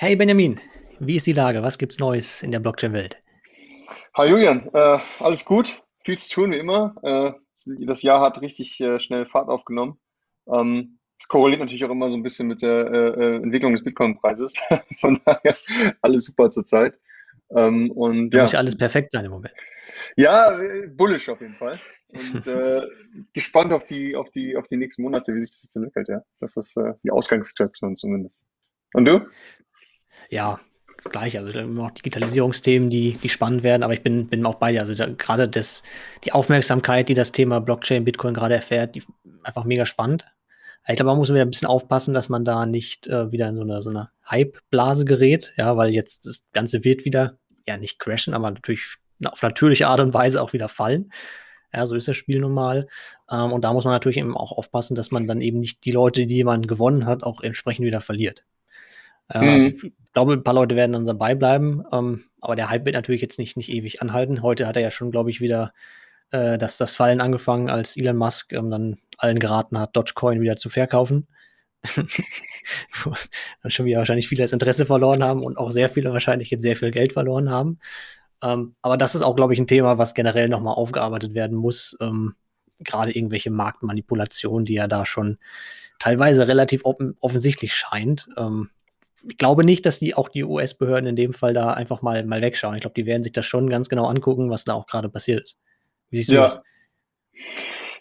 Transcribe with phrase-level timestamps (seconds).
[0.00, 0.60] Hey Benjamin,
[1.00, 1.60] wie ist die Lage?
[1.64, 3.20] Was gibt's Neues in der Blockchain-Welt?
[4.14, 6.94] Hi Julian, äh, alles gut, viel zu tun wie immer.
[7.02, 7.32] Äh,
[7.84, 9.98] das Jahr hat richtig äh, schnell Fahrt aufgenommen.
[10.46, 13.82] Ähm, es korreliert natürlich auch immer so ein bisschen mit der äh, äh, Entwicklung des
[13.82, 14.54] Bitcoin-Preises.
[15.00, 15.56] Von daher
[16.00, 17.00] alles super zurzeit.
[17.56, 19.54] Ähm, und Da muss ja ja, alles perfekt sein im Moment.
[20.14, 21.80] ja, äh, bullish auf jeden Fall.
[22.10, 22.46] Und
[23.34, 26.22] gespannt auf die, auf die, auf die nächsten Monate, wie sich das jetzt entwickelt, ja.
[26.38, 28.44] Das ist die Ausgangssituation zumindest.
[28.94, 29.26] Und du?
[30.30, 30.60] Ja,
[31.10, 31.38] gleich.
[31.38, 34.72] Also da immer noch Digitalisierungsthemen, die, die spannend werden, aber ich bin, bin auch bei
[34.72, 34.80] dir.
[34.80, 35.82] Also da, gerade das,
[36.24, 39.02] die Aufmerksamkeit, die das Thema Blockchain, Bitcoin gerade erfährt, die
[39.42, 40.26] einfach mega spannend.
[40.86, 43.56] Ich glaube, man muss wieder ein bisschen aufpassen, dass man da nicht äh, wieder in
[43.56, 47.98] so eine, so eine Hype-Blase gerät, ja, weil jetzt das Ganze wird wieder, ja, nicht
[47.98, 51.10] crashen, aber natürlich auf natürliche Art und Weise auch wieder fallen.
[51.74, 52.86] Ja, so ist das Spiel nun mal.
[53.30, 55.92] Ähm, und da muss man natürlich eben auch aufpassen, dass man dann eben nicht die
[55.92, 58.46] Leute, die man gewonnen hat, auch entsprechend wieder verliert.
[59.26, 59.92] Also Mhm.
[60.08, 63.20] Ich glaube, ein paar Leute werden dann dabei bleiben, ähm, aber der Hype wird natürlich
[63.20, 64.42] jetzt nicht, nicht ewig anhalten.
[64.42, 65.74] Heute hat er ja schon, glaube ich, wieder
[66.30, 70.56] äh, das, das Fallen angefangen, als Elon Musk ähm, dann allen geraten hat, Dogecoin wieder
[70.56, 71.28] zu verkaufen.
[73.62, 76.62] Dann schon wieder wahrscheinlich viele das Interesse verloren haben und auch sehr viele wahrscheinlich jetzt
[76.62, 77.78] sehr viel Geld verloren haben.
[78.42, 81.96] Ähm, aber das ist auch, glaube ich, ein Thema, was generell nochmal aufgearbeitet werden muss.
[82.00, 82.34] Ähm,
[82.80, 85.38] gerade irgendwelche Marktmanipulationen, die ja da schon
[85.98, 88.28] teilweise relativ offen, offensichtlich scheint.
[88.36, 88.70] Ähm,
[89.26, 92.42] ich glaube nicht, dass die auch die US-Behörden in dem Fall da einfach mal, mal
[92.42, 92.74] wegschauen.
[92.74, 95.42] Ich glaube, die werden sich das schon ganz genau angucken, was da auch gerade passiert
[95.42, 95.58] ist.
[96.10, 96.60] Wie siehst du das?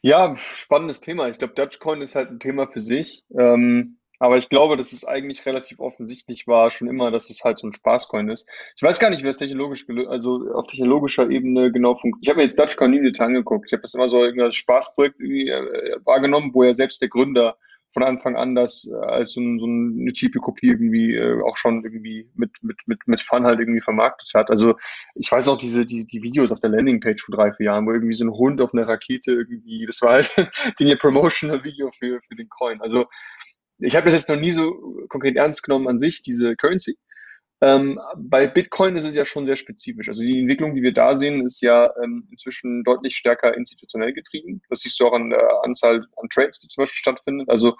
[0.01, 1.27] Ja, Ja, spannendes Thema.
[1.27, 3.23] Ich glaube, Dogecoin ist halt ein Thema für sich.
[3.37, 7.59] Ähm, aber ich glaube, dass es eigentlich relativ offensichtlich war, schon immer, dass es halt
[7.59, 8.47] so ein Spaßcoin ist.
[8.75, 12.23] Ich weiß gar nicht, wie das technologisch, also auf technologischer Ebene genau funktioniert.
[12.23, 13.65] Ich habe mir jetzt Dogecoin nie angeguckt.
[13.67, 17.57] Ich habe das immer so irgendein Spaßprojekt äh, wahrgenommen, wo ja selbst der Gründer
[17.97, 21.83] von Anfang an das äh, als so, so eine cheape Kopie irgendwie äh, auch schon
[21.83, 24.51] irgendwie mit, mit, mit, mit Fun halt irgendwie vermarktet hat.
[24.51, 24.75] Also
[25.15, 27.93] ich weiß auch diese, die, die Videos auf der Landingpage vor drei, vier Jahren, wo
[27.93, 30.31] irgendwie so ein Hund auf einer Rakete irgendwie, das war halt
[30.79, 32.79] den ihr Promotional Video für, für den Coin.
[32.81, 33.07] Also
[33.79, 34.75] ich habe das jetzt noch nie so
[35.09, 36.99] konkret ernst genommen an sich, diese Currency.
[37.59, 40.07] Ähm, bei Bitcoin ist es ja schon sehr spezifisch.
[40.09, 44.61] Also die Entwicklung, die wir da sehen, ist ja ähm, inzwischen deutlich stärker institutionell getrieben.
[44.69, 47.45] Das siehst du auch an der Anzahl an Trades, die zum Beispiel stattfinden.
[47.47, 47.75] Also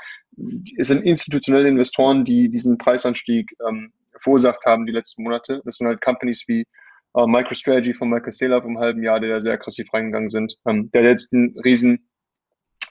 [0.77, 5.61] es sind institutionelle Investoren, die diesen Preisanstieg ähm, verursacht haben die letzten Monate.
[5.63, 6.65] Das sind halt Companies wie
[7.13, 10.57] äh, MicroStrategy von Michael Saylor vom halben Jahr, der da sehr aggressiv reingegangen sind.
[10.67, 12.07] Ähm, der einen riesen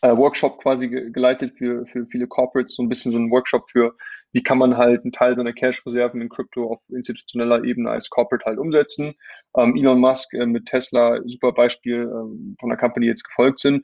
[0.03, 3.71] äh, Workshop quasi ge geleitet für, für viele Corporates, so ein bisschen so ein Workshop
[3.71, 3.97] für,
[4.37, 8.45] wie kann man halt einen Teil seiner Cash-Reserven in Krypto auf institutioneller Ebene als Corporate
[8.45, 9.15] halt umsetzen.
[9.57, 13.83] Ähm, Elon Musk äh, mit Tesla, super Beispiel ähm, von der Company jetzt gefolgt sind.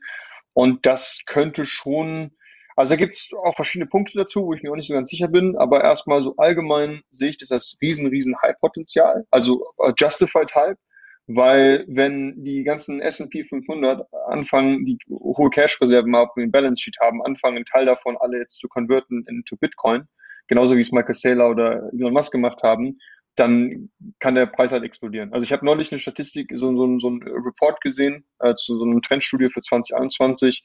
[0.53, 2.35] Und das könnte schon,
[2.75, 5.09] also da gibt es auch verschiedene Punkte dazu, wo ich mir auch nicht so ganz
[5.09, 9.91] sicher bin, aber erstmal so allgemein sehe ich das als riesen, riesen Hype-Potenzial, also äh,
[9.97, 10.77] Justified Hype.
[11.25, 17.23] Weil wenn die ganzen S&P 500 anfangen, die hohe Cash-Reserven auf dem Balance Sheet haben,
[17.23, 20.07] anfangen, einen Teil davon alle jetzt zu konverten into Bitcoin,
[20.47, 22.99] genauso wie es Michael Saylor oder Elon Musk gemacht haben,
[23.35, 23.89] dann
[24.19, 25.33] kann der Preis halt explodieren.
[25.33, 28.85] Also ich habe neulich eine Statistik, so, so, so ein Report gesehen, äh, zu so
[28.85, 30.63] einer Trendstudie für 2021.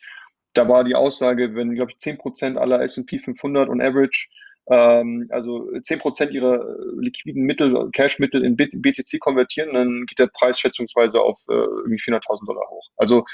[0.53, 4.28] Da war die Aussage, wenn, glaube ich, 10% aller S&P 500 on average
[4.71, 10.61] ähm, also 10% ihrer äh, liquiden Mittel, Cash-Mittel in BTC konvertieren, dann geht der Preis
[10.61, 12.91] schätzungsweise auf äh, irgendwie 400.000 Dollar hoch.
[12.97, 13.25] Also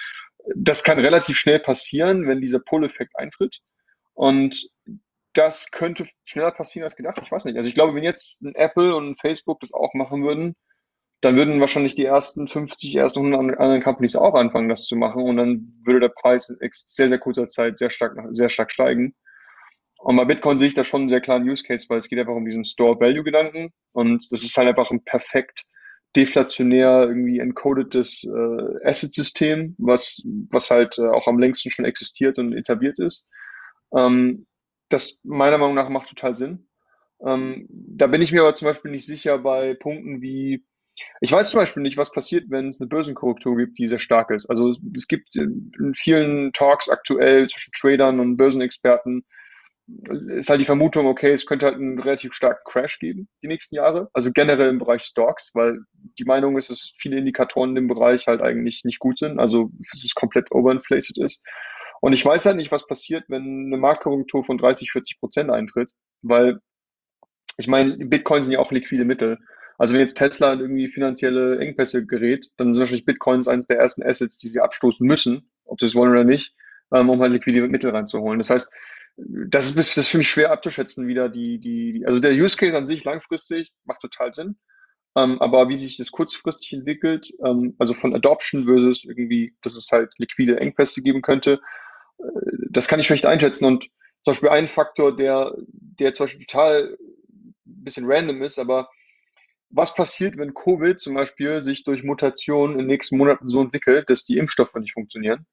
[0.54, 3.60] das kann relativ schnell passieren, wenn dieser Pull-Effekt eintritt.
[4.12, 4.68] Und
[5.34, 7.20] das könnte schneller passieren als gedacht.
[7.22, 7.56] Ich weiß nicht.
[7.56, 10.54] Also ich glaube, wenn jetzt ein Apple und ein Facebook das auch machen würden,
[11.20, 15.22] dann würden wahrscheinlich die ersten 50, ersten 100 anderen Companies auch anfangen, das zu machen.
[15.22, 19.14] Und dann würde der Preis in sehr, sehr kurzer Zeit sehr stark, sehr stark steigen.
[19.98, 22.18] Und bei Bitcoin sehe ich da schon einen sehr klaren Use Case, weil es geht
[22.18, 23.72] einfach um diesen Store-Value-Gedanken.
[23.92, 25.64] Und das ist halt einfach ein perfekt
[26.14, 32.52] deflationär irgendwie encodetes äh, Asset-System, was, was halt äh, auch am längsten schon existiert und
[32.52, 33.26] etabliert ist.
[33.96, 34.46] Ähm,
[34.88, 36.66] das meiner Meinung nach macht total Sinn.
[37.24, 40.64] Ähm, da bin ich mir aber zum Beispiel nicht sicher bei Punkten wie,
[41.20, 44.30] ich weiß zum Beispiel nicht, was passiert, wenn es eine Börsenkorrektur gibt, die sehr stark
[44.30, 44.46] ist.
[44.46, 49.24] Also es, es gibt in vielen Talks aktuell zwischen Tradern und Börsenexperten,
[50.28, 53.76] ist halt die Vermutung, okay, es könnte halt einen relativ starken Crash geben die nächsten
[53.76, 54.08] Jahre.
[54.14, 55.78] Also generell im Bereich Stocks, weil
[56.18, 59.38] die Meinung ist, dass viele Indikatoren in dem Bereich halt eigentlich nicht gut sind.
[59.38, 61.42] Also dass es komplett overinflated ist.
[62.04, 65.92] Und ich weiß halt nicht, was passiert, wenn eine Marktkorrektur von 30, 40 Prozent eintritt,
[66.20, 66.60] weil
[67.56, 69.38] ich meine, Bitcoin sind ja auch liquide Mittel.
[69.78, 73.78] Also wenn jetzt Tesla in irgendwie finanzielle Engpässe gerät, dann sind wahrscheinlich Bitcoins eines der
[73.78, 76.54] ersten Assets, die sie abstoßen müssen, ob sie es wollen oder nicht,
[76.92, 78.38] ähm, um halt liquide Mittel reinzuholen.
[78.38, 78.70] Das heißt,
[79.16, 82.76] das ist, das ist für mich schwer abzuschätzen, wieder die, die, also der Use Case
[82.76, 84.58] an sich langfristig macht total Sinn.
[85.16, 89.90] Ähm, aber wie sich das kurzfristig entwickelt, ähm, also von Adoption versus irgendwie, dass es
[89.90, 91.60] halt liquide Engpässe geben könnte,
[92.70, 93.64] das kann ich schlecht einschätzen.
[93.64, 93.84] Und
[94.22, 96.96] zum Beispiel ein Faktor, der, der zum Beispiel total
[97.66, 98.88] ein bisschen random ist, aber
[99.70, 104.08] was passiert, wenn Covid zum Beispiel sich durch Mutationen in den nächsten Monaten so entwickelt,
[104.08, 105.46] dass die Impfstoffe nicht funktionieren?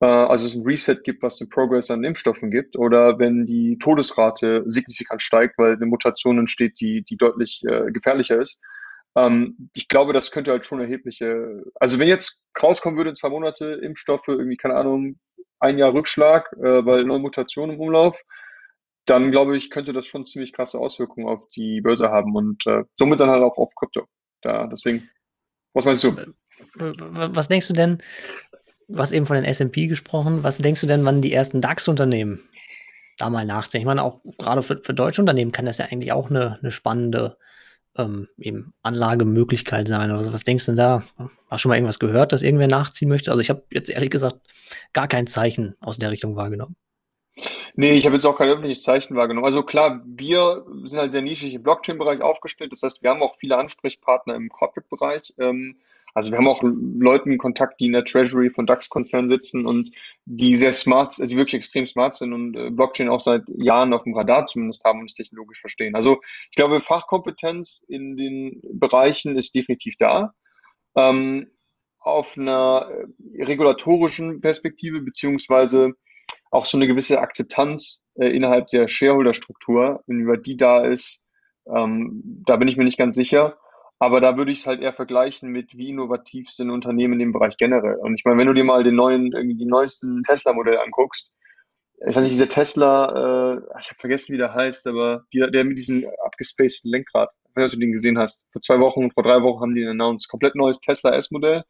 [0.00, 3.78] Äh, also es ein Reset gibt, was den Progress an Impfstoffen gibt, oder wenn die
[3.78, 8.58] Todesrate signifikant steigt, weil eine Mutation entsteht, die, die deutlich äh, gefährlicher ist.
[9.16, 13.28] Ähm, ich glaube, das könnte halt schon erhebliche, also wenn jetzt rauskommen würde in zwei
[13.28, 15.16] Monate Impfstoffe, irgendwie, keine Ahnung,
[15.62, 18.20] ein Jahr Rückschlag, äh, weil neue Mutationen im Umlauf,
[19.06, 22.82] dann glaube ich, könnte das schon ziemlich krasse Auswirkungen auf die Börse haben und äh,
[22.96, 24.06] somit dann halt auch auf Krypto.
[24.42, 25.08] Da, deswegen,
[25.72, 26.16] was meinst du?
[26.74, 27.98] Was denkst du denn,
[28.96, 32.40] hast eben von den S&P gesprochen, was denkst du denn, wann die ersten DAX-Unternehmen
[33.18, 33.80] da mal nachziehen?
[33.80, 36.70] Ich meine, auch gerade für, für deutsche Unternehmen kann das ja eigentlich auch eine, eine
[36.70, 37.36] spannende
[37.96, 40.10] ähm, eben Anlagemöglichkeit sein.
[40.10, 41.04] Also was denkst du denn da?
[41.18, 43.30] Hast du schon mal irgendwas gehört, dass irgendwer nachziehen möchte?
[43.30, 44.36] Also ich habe jetzt ehrlich gesagt
[44.92, 46.76] gar kein Zeichen aus der Richtung wahrgenommen.
[47.74, 49.46] Nee, ich habe jetzt auch kein öffentliches Zeichen wahrgenommen.
[49.46, 52.72] Also klar, wir sind halt sehr nischig im Blockchain-Bereich aufgestellt.
[52.72, 55.34] Das heißt, wir haben auch viele Ansprechpartner im Corporate-Bereich.
[55.38, 55.76] Ähm,
[56.14, 59.90] also wir haben auch Leute in Kontakt, die in der Treasury von DAX-Konzernen sitzen und
[60.26, 64.04] die sehr smart, also wirklich extrem smart sind und äh, Blockchain auch seit Jahren auf
[64.04, 65.94] dem Radar zumindest haben und es technologisch verstehen.
[65.94, 66.20] Also
[66.50, 70.34] ich glaube, Fachkompetenz in den Bereichen ist definitiv da.
[70.96, 71.50] Ähm,
[71.98, 75.92] auf einer äh, regulatorischen Perspektive beziehungsweise
[76.50, 81.24] auch so eine gewisse Akzeptanz äh, innerhalb der Shareholder-Struktur, inwieweit die da ist,
[81.66, 83.56] ähm, da bin ich mir nicht ganz sicher.
[84.02, 87.32] Aber da würde ich es halt eher vergleichen mit, wie innovativ sind Unternehmen in dem
[87.32, 87.98] Bereich generell.
[87.98, 91.30] Und ich meine, wenn du dir mal den neuen, irgendwie die neuesten Tesla-Modelle anguckst,
[92.00, 95.62] ich weiß nicht, dieser Tesla, äh, ich habe vergessen, wie der heißt, aber die, der
[95.62, 99.60] mit diesem abgespaceden Lenkrad, wenn du den gesehen hast, vor zwei Wochen, vor drei Wochen
[99.60, 101.62] haben die ihn announced, komplett neues Tesla S-Modell,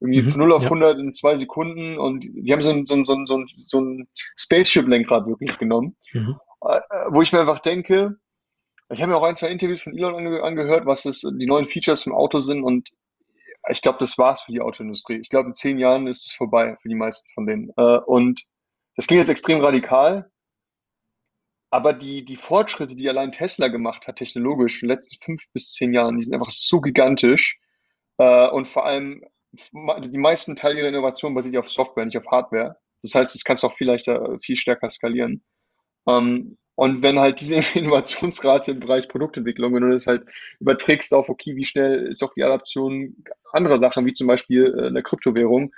[0.00, 0.70] irgendwie mhm, von 0 auf ja.
[0.70, 3.46] 100 in zwei Sekunden und die haben so ein, so ein, so ein, so ein,
[3.46, 6.34] so ein Spaceship-Lenkrad wirklich genommen, mhm.
[6.62, 6.80] äh,
[7.10, 8.16] wo ich mir einfach denke,
[8.90, 11.68] ich habe mir auch ein, zwei Interviews von Elon ange angehört, was es, die neuen
[11.68, 12.90] Features vom Auto sind und
[13.68, 15.16] ich glaube, das war's für die Autoindustrie.
[15.16, 17.72] Ich glaube, in zehn Jahren ist es vorbei für die meisten von denen.
[17.76, 18.44] Äh, und
[18.94, 20.30] das klingt jetzt extrem radikal,
[21.70, 25.72] aber die, die Fortschritte, die allein Tesla gemacht hat, technologisch, in den letzten fünf bis
[25.72, 27.58] zehn Jahren, die sind einfach so gigantisch.
[28.18, 32.76] Äh, und vor allem, die meisten Teile ihrer Innovation basiert auf Software, nicht auf Hardware.
[33.02, 35.44] Das heißt, das kannst du auch viel leichter, viel stärker skalieren.
[36.06, 40.24] Ähm, und wenn halt diese Innovationsrate im Bereich Produktentwicklung, wenn du das halt
[40.60, 43.16] überträgst auf, okay, wie schnell ist auch die Adaption
[43.50, 45.72] anderer Sachen, wie zum Beispiel äh, eine Kryptowährung,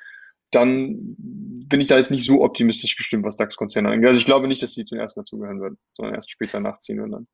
[0.51, 4.09] dann bin ich da jetzt nicht so optimistisch gestimmt, was DAX-Konzerne angeht.
[4.09, 7.13] Also ich glaube nicht, dass sie zum ersten dazugehören würden, sondern erst später nachziehen würden
[7.13, 7.27] dann.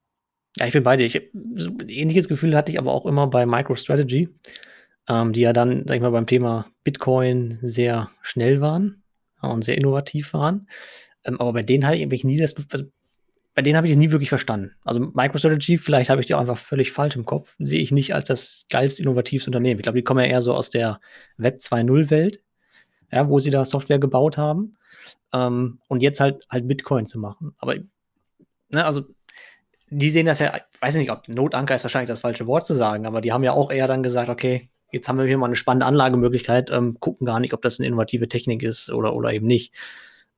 [0.57, 1.07] Ja, ich bin bei dir.
[1.07, 4.29] Ich, so ähnliches Gefühl hatte ich aber auch immer bei MicroStrategy,
[5.09, 9.05] ähm, die ja dann, sag ich mal, beim Thema Bitcoin sehr schnell waren
[9.41, 10.69] und sehr innovativ waren.
[11.25, 12.85] Ähm, aber bei denen hatte ich irgendwie nie das, also
[13.55, 14.73] bei denen habe ich es nie wirklich verstanden.
[14.85, 18.15] Also MicroStrategy, vielleicht habe ich die auch einfach völlig falsch im Kopf, sehe ich nicht
[18.15, 19.79] als das geilste innovativste Unternehmen.
[19.79, 21.01] Ich glaube, die kommen ja eher so aus der
[21.37, 22.43] Web 2.0-Welt,
[23.13, 24.77] ja, wo sie da Software gebaut haben.
[25.33, 27.55] Ähm, und jetzt halt halt Bitcoin zu machen.
[27.59, 27.77] Aber
[28.71, 29.03] ne, also
[29.89, 32.75] die sehen das ja, ich weiß nicht, ob Notanker ist wahrscheinlich das falsche Wort zu
[32.75, 35.47] sagen, aber die haben ja auch eher dann gesagt, okay, jetzt haben wir hier mal
[35.47, 39.33] eine spannende Anlagemöglichkeit, ähm, gucken gar nicht, ob das eine innovative Technik ist oder, oder
[39.33, 39.73] eben nicht.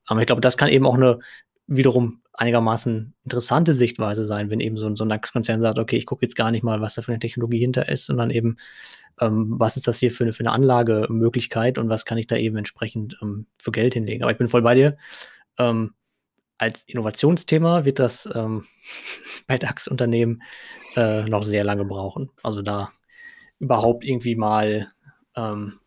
[0.05, 1.19] Aber ich glaube, das kann eben auch eine
[1.67, 6.23] wiederum einigermaßen interessante Sichtweise sein, wenn eben so, so ein DAX-Konzern sagt, okay, ich gucke
[6.23, 8.57] jetzt gar nicht mal, was da für eine Technologie hinter ist, sondern eben,
[9.19, 12.37] ähm, was ist das hier für eine, für eine Anlagemöglichkeit und was kann ich da
[12.37, 14.23] eben entsprechend ähm, für Geld hinlegen.
[14.23, 14.97] Aber ich bin voll bei dir.
[15.57, 15.93] Ähm,
[16.59, 18.65] als Innovationsthema wird das ähm,
[19.47, 20.43] bei DAX-Unternehmen
[20.95, 22.29] äh, noch sehr lange brauchen.
[22.43, 22.91] Also da
[23.59, 24.91] überhaupt irgendwie mal
[25.35, 25.79] ähm,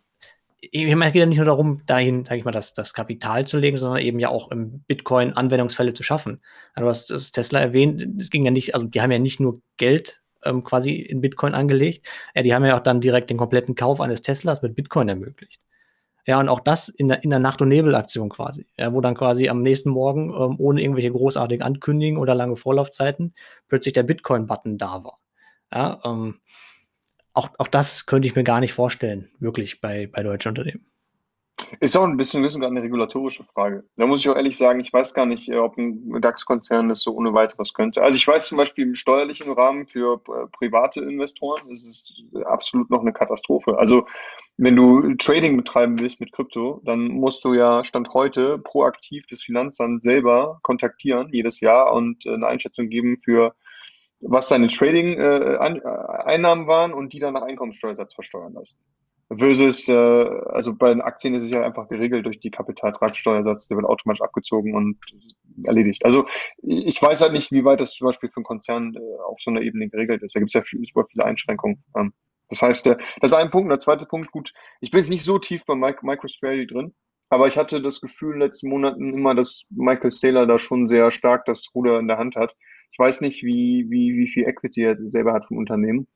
[0.60, 3.46] ich meine, es geht ja nicht nur darum, dahin, sage ich mal, das, das Kapital
[3.46, 6.40] zu legen, sondern eben ja auch im Bitcoin Anwendungsfälle zu schaffen.
[6.74, 9.40] Also, du hast das Tesla erwähnt, es ging ja nicht, also die haben ja nicht
[9.40, 13.38] nur Geld ähm, quasi in Bitcoin angelegt, ja, die haben ja auch dann direkt den
[13.38, 15.62] kompletten Kauf eines Teslas mit Bitcoin ermöglicht.
[16.26, 19.14] Ja, und auch das in der, in der Nacht- und Nebelaktion quasi, ja, wo dann
[19.14, 23.34] quasi am nächsten Morgen ähm, ohne irgendwelche großartigen Ankündigungen oder lange Vorlaufzeiten
[23.68, 25.18] plötzlich der Bitcoin-Button da war.
[25.72, 26.40] Ja, ähm,
[27.32, 30.86] auch, auch das könnte ich mir gar nicht vorstellen, wirklich bei, bei deutschen Unternehmen.
[31.78, 33.84] Ist auch ein bisschen, bisschen eine regulatorische Frage.
[33.96, 37.02] Da muss ich auch ehrlich sagen, ich weiß gar nicht, äh, ob ein DAX-Konzern das
[37.02, 38.02] so ohne weiteres könnte.
[38.02, 42.90] Also ich weiß zum Beispiel im steuerlichen Rahmen für äh, private Investoren ist es absolut
[42.90, 43.78] noch eine Katastrophe.
[43.78, 44.06] Also
[44.56, 49.42] wenn du Trading betreiben willst mit Krypto, dann musst du ja Stand heute proaktiv das
[49.42, 53.54] Finanzamt selber kontaktieren jedes Jahr und äh, eine Einschätzung geben für
[54.20, 58.78] was deine Trading-Einnahmen waren und die dann nach Einkommenssteuersatz versteuern lassen.
[59.32, 63.76] Versus, äh, also bei den Aktien ist es ja einfach geregelt durch die Kapitaltragssteuersatz, der
[63.76, 64.98] wird automatisch abgezogen und
[65.64, 66.04] erledigt.
[66.04, 66.26] Also
[66.62, 69.52] ich weiß halt nicht, wie weit das zum Beispiel für einen Konzern äh, auf so
[69.52, 70.34] einer Ebene geregelt ist.
[70.34, 71.78] Da gibt es ja viel, super viele Einschränkungen.
[71.96, 72.12] Ähm,
[72.48, 73.66] das heißt, äh, das ist ein Punkt.
[73.66, 76.92] Und der zweite Punkt, gut, ich bin jetzt nicht so tief bei MicroStrategy drin,
[77.30, 80.86] aber ich hatte das Gefühl in den letzten Monaten immer, dass Michael Saylor da schon
[80.86, 82.56] sehr stark das Ruder in der Hand hat.
[82.90, 86.08] Ich weiß nicht, wie, wie, wie viel Equity er selber hat vom Unternehmen.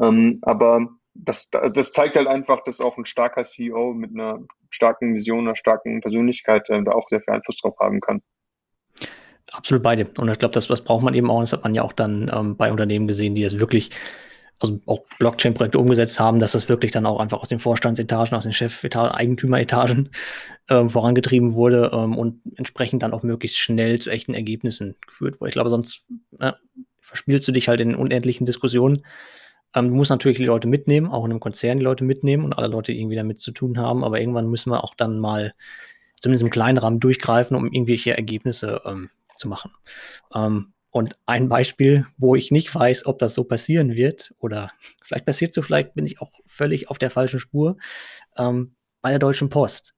[0.00, 5.14] Ähm, aber das, das zeigt halt einfach, dass auch ein starker CEO mit einer starken
[5.14, 8.22] Vision, einer starken Persönlichkeit äh, da auch sehr viel Einfluss drauf haben kann.
[9.50, 10.08] Absolut beide.
[10.18, 11.40] Und ich glaube, das, das braucht man eben auch.
[11.40, 13.90] Das hat man ja auch dann ähm, bei Unternehmen gesehen, die das wirklich,
[14.60, 18.44] also auch Blockchain-Projekte umgesetzt haben, dass das wirklich dann auch einfach aus den Vorstandsetagen, aus
[18.44, 20.10] den Chefetagen, Eigentümeretagen
[20.68, 25.48] äh, vorangetrieben wurde ähm, und entsprechend dann auch möglichst schnell zu echten Ergebnissen geführt wurde.
[25.48, 26.04] Ich glaube, sonst
[26.38, 26.56] ne,
[27.00, 29.02] verspielst du dich halt in unendlichen Diskussionen
[29.74, 32.54] ähm, du musst natürlich die Leute mitnehmen, auch in einem Konzern die Leute mitnehmen und
[32.54, 34.04] alle Leute, irgendwie damit zu tun haben.
[34.04, 35.54] Aber irgendwann müssen wir auch dann mal
[36.20, 39.70] zumindest im kleinen Rahmen durchgreifen, um irgendwelche Ergebnisse ähm, zu machen.
[40.34, 45.26] Ähm, und ein Beispiel, wo ich nicht weiß, ob das so passieren wird, oder vielleicht
[45.26, 47.76] passiert so, vielleicht bin ich auch völlig auf der falschen Spur,
[48.36, 49.94] ähm, bei der Deutschen Post.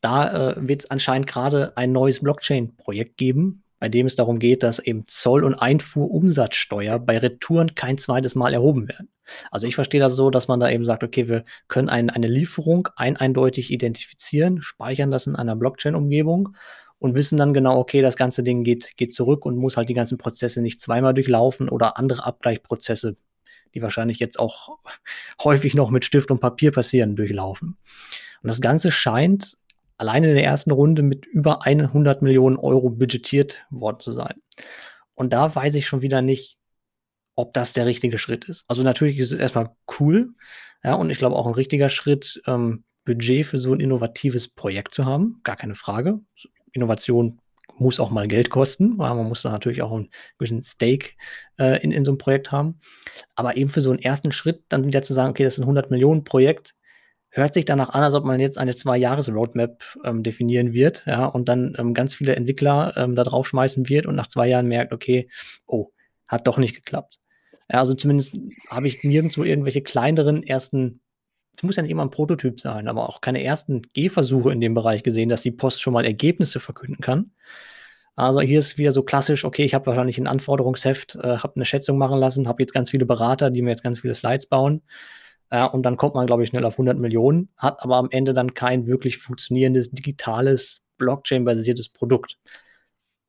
[0.00, 4.62] Da äh, wird es anscheinend gerade ein neues Blockchain-Projekt geben, bei dem es darum geht,
[4.62, 9.08] dass eben Zoll- und Einfuhrumsatzsteuer bei Retouren kein zweites Mal erhoben werden.
[9.50, 12.28] Also ich verstehe das so, dass man da eben sagt, okay, wir können ein, eine
[12.28, 16.54] Lieferung ein eindeutig identifizieren, speichern das in einer Blockchain-Umgebung
[17.04, 19.94] und wissen dann genau, okay, das ganze Ding geht, geht zurück und muss halt die
[19.94, 23.18] ganzen Prozesse nicht zweimal durchlaufen oder andere Abgleichprozesse,
[23.74, 24.78] die wahrscheinlich jetzt auch
[25.44, 27.76] häufig noch mit Stift und Papier passieren, durchlaufen.
[28.42, 29.58] Und das Ganze scheint
[29.98, 34.40] alleine in der ersten Runde mit über 100 Millionen Euro budgetiert worden zu sein.
[35.14, 36.56] Und da weiß ich schon wieder nicht,
[37.34, 38.64] ob das der richtige Schritt ist.
[38.66, 40.30] Also natürlich ist es erstmal cool,
[40.82, 44.94] ja, und ich glaube auch ein richtiger Schritt, ähm, Budget für so ein innovatives Projekt
[44.94, 46.20] zu haben, gar keine Frage.
[46.74, 47.40] Innovation
[47.76, 51.10] muss auch mal Geld kosten, weil man muss da natürlich auch einen gewissen Stake
[51.58, 52.80] äh, in, in so einem Projekt haben.
[53.34, 55.64] Aber eben für so einen ersten Schritt dann wieder zu sagen, okay, das ist ein
[55.64, 56.74] 100 Millionen Projekt,
[57.30, 61.48] hört sich danach an, als ob man jetzt eine Zwei-Jahres-Roadmap ähm, definieren wird, ja, und
[61.48, 65.28] dann ähm, ganz viele Entwickler ähm, da draufschmeißen wird und nach zwei Jahren merkt, okay,
[65.66, 65.90] oh,
[66.28, 67.18] hat doch nicht geklappt.
[67.70, 68.36] Ja, also zumindest
[68.68, 71.00] habe ich nirgendwo irgendwelche kleineren ersten,
[71.56, 74.74] es muss ja nicht immer ein Prototyp sein, aber auch keine ersten Gehversuche in dem
[74.74, 77.32] Bereich gesehen, dass die Post schon mal Ergebnisse verkünden kann.
[78.16, 81.64] Also hier ist wieder so klassisch, okay, ich habe wahrscheinlich ein Anforderungsheft, äh, habe eine
[81.64, 84.82] Schätzung machen lassen, habe jetzt ganz viele Berater, die mir jetzt ganz viele Slides bauen
[85.54, 88.34] ja, und dann kommt man, glaube ich, schnell auf 100 Millionen, hat aber am Ende
[88.34, 92.38] dann kein wirklich funktionierendes, digitales, Blockchain-basiertes Produkt.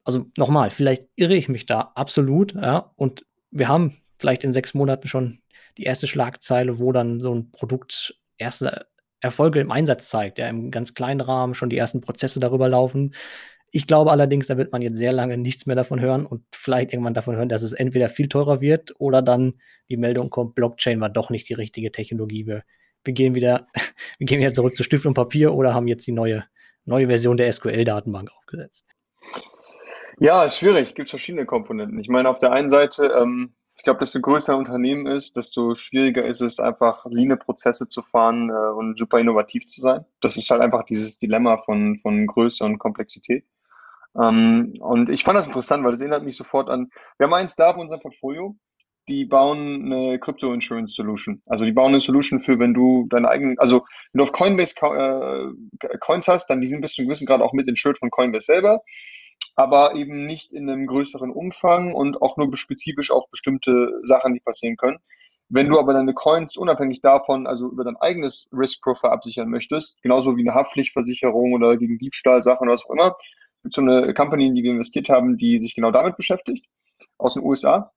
[0.03, 4.73] Also nochmal, vielleicht irre ich mich da absolut, ja, und wir haben vielleicht in sechs
[4.73, 5.39] Monaten schon
[5.77, 8.87] die erste Schlagzeile, wo dann so ein Produkt erste
[9.21, 13.13] Erfolge im Einsatz zeigt, ja, im ganz kleinen Rahmen schon die ersten Prozesse darüber laufen.
[13.71, 16.93] Ich glaube allerdings, da wird man jetzt sehr lange nichts mehr davon hören und vielleicht
[16.93, 19.55] irgendwann davon hören, dass es entweder viel teurer wird oder dann
[19.89, 22.45] die Meldung kommt, Blockchain war doch nicht die richtige Technologie.
[22.45, 22.63] Wir,
[23.03, 23.67] wir gehen wieder,
[24.17, 26.45] wir gehen wieder zurück zu Stift und Papier oder haben jetzt die neue,
[26.85, 28.85] neue Version der SQL-Datenbank aufgesetzt.
[30.19, 30.83] Ja, ist schwierig.
[30.83, 31.99] Es gibt verschiedene Komponenten.
[31.99, 35.73] Ich meine, auf der einen Seite, ähm, ich glaube, desto größer ein Unternehmen ist, desto
[35.75, 40.05] schwieriger ist es, einfach leane Prozesse zu fahren äh, und super innovativ zu sein.
[40.21, 43.45] Das ist halt einfach dieses Dilemma von, von Größe und Komplexität.
[44.17, 47.49] Ähm, und ich fand das interessant, weil das erinnert mich sofort an, wir haben einen
[47.49, 48.55] Star in unserem Portfolio,
[49.09, 51.41] die bauen eine Crypto Insurance Solution.
[51.45, 54.75] Also die bauen eine Solution für, wenn du deine eigenen, also wenn du auf Coinbase
[54.81, 58.09] äh, Coins hast, dann die sind bis zu einem gewissen Grad auch mit insured von
[58.09, 58.81] Coinbase selber,
[59.55, 64.41] aber eben nicht in einem größeren Umfang und auch nur spezifisch auf bestimmte Sachen, die
[64.41, 64.99] passieren können.
[65.47, 69.95] Wenn du aber deine Coins unabhängig davon, also über dein eigenes Risk Profile absichern möchtest,
[70.01, 73.15] genauso wie eine Haftpflichtversicherung oder gegen Diebstahlsachen oder was auch immer,
[73.63, 76.65] gibt so eine Company, in die wir investiert haben, die sich genau damit beschäftigt,
[77.17, 77.91] aus den USA.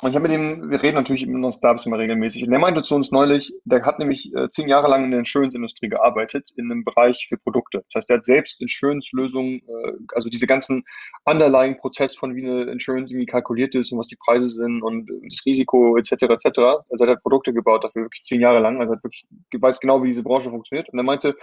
[0.00, 2.44] Und ich habe mit dem, wir reden natürlich immer noch Startups immer regelmäßig.
[2.44, 5.18] Und der meinte zu uns neulich, der hat nämlich äh, zehn Jahre lang in der
[5.18, 7.82] Insurance-Industrie gearbeitet, in einem Bereich für Produkte.
[7.90, 10.84] Das heißt, der hat selbst Insurance-Lösungen, äh, also diese ganzen
[11.24, 15.44] Underlying-Prozess von wie eine Insurance irgendwie kalkuliert ist und was die Preise sind und das
[15.44, 16.12] Risiko etc.
[16.12, 16.46] etc.
[16.90, 18.78] Also er hat Produkte gebaut dafür wirklich zehn Jahre lang.
[18.78, 20.88] Also er hat wirklich, weiß genau, wie diese Branche funktioniert.
[20.90, 21.34] Und er meinte,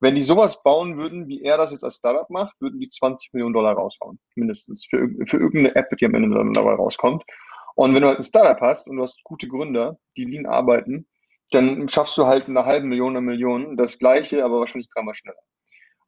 [0.00, 3.34] wenn die sowas bauen würden, wie er das jetzt als Startup macht, würden die 20
[3.34, 4.18] Millionen Dollar raushauen.
[4.34, 4.86] Mindestens.
[4.88, 7.22] Für, für irgendeine App, die am Ende dann dabei rauskommt.
[7.78, 11.06] Und wenn du halt ein Startup hast und du hast gute Gründer, die lean arbeiten,
[11.52, 15.38] dann schaffst du halt eine halbe Million, eine Million, das gleiche, aber wahrscheinlich dreimal schneller.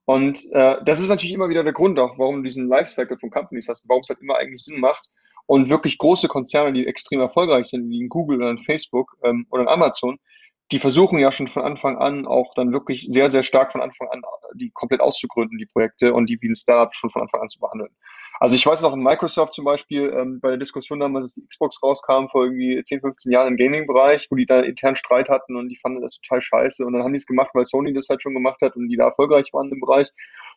[0.04, 3.30] Und äh, das ist natürlich immer wieder der Grund auch, warum du diesen Lifecycle von
[3.30, 5.10] Companies hast, warum es halt immer eigentlich Sinn macht.
[5.46, 9.46] Und wirklich große Konzerne, die extrem erfolgreich sind, wie in Google oder in Facebook ähm,
[9.50, 10.18] oder in Amazon,
[10.72, 14.08] die versuchen ja schon von Anfang an auch dann wirklich sehr, sehr stark von Anfang
[14.10, 14.22] an
[14.54, 17.60] die komplett auszugründen, die Projekte und die wie ein Startup schon von Anfang an zu
[17.60, 17.94] behandeln.
[18.40, 21.47] Also ich weiß noch in Microsoft zum Beispiel, ähm, bei der Diskussion damals, dass die
[21.47, 25.56] Xbox rauskam vor irgendwie 10, 15 Jahren im Gaming-Bereich, wo die da intern Streit hatten
[25.56, 26.87] und die fanden das total scheiße.
[26.87, 28.97] Und dann haben die es gemacht, weil Sony das halt schon gemacht hat und die
[28.97, 30.09] da erfolgreich waren im Bereich.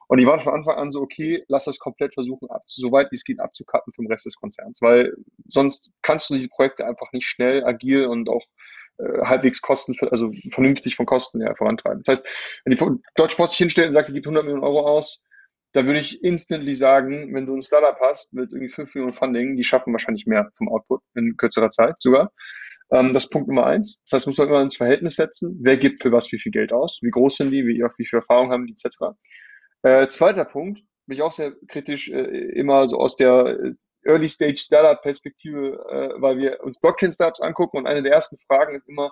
[0.08, 3.12] Und die waren von Anfang an so, okay, lass das komplett versuchen, ab, so weit
[3.12, 4.82] wie es geht, abzukappen vom Rest des Konzerns.
[4.82, 5.13] Weil
[5.50, 8.46] sonst kannst du diese Projekte einfach nicht schnell, agil und auch
[9.00, 12.02] äh, halbwegs Kosten, also vernünftig von Kosten her vorantreiben.
[12.06, 12.28] Das heißt,
[12.63, 15.22] wenn die Deutsche Post sich hinstellt und sagt, die gibt 100 Millionen Euro aus,
[15.74, 19.58] da würde ich instantly sagen, wenn du ein Startup hast mit irgendwie 5 Millionen Funding,
[19.58, 22.32] die schaffen wahrscheinlich mehr vom Output in kürzerer Zeit sogar.
[22.92, 24.00] Ähm, das ist Punkt Nummer eins.
[24.06, 25.60] Das heißt, muss man immer ins Verhältnis setzen.
[25.62, 27.00] Wer gibt für was wie viel Geld aus?
[27.01, 27.65] Wie groß sind die?
[27.65, 29.15] Wie, wie viel Erfahrung haben die, etc.
[29.82, 33.58] Äh, zweiter Punkt, bin ich auch sehr kritisch, äh, immer so aus der
[34.06, 38.38] Early Stage Startup Perspektive, äh, weil wir uns Blockchain Startups angucken und eine der ersten
[38.38, 39.12] Fragen ist immer,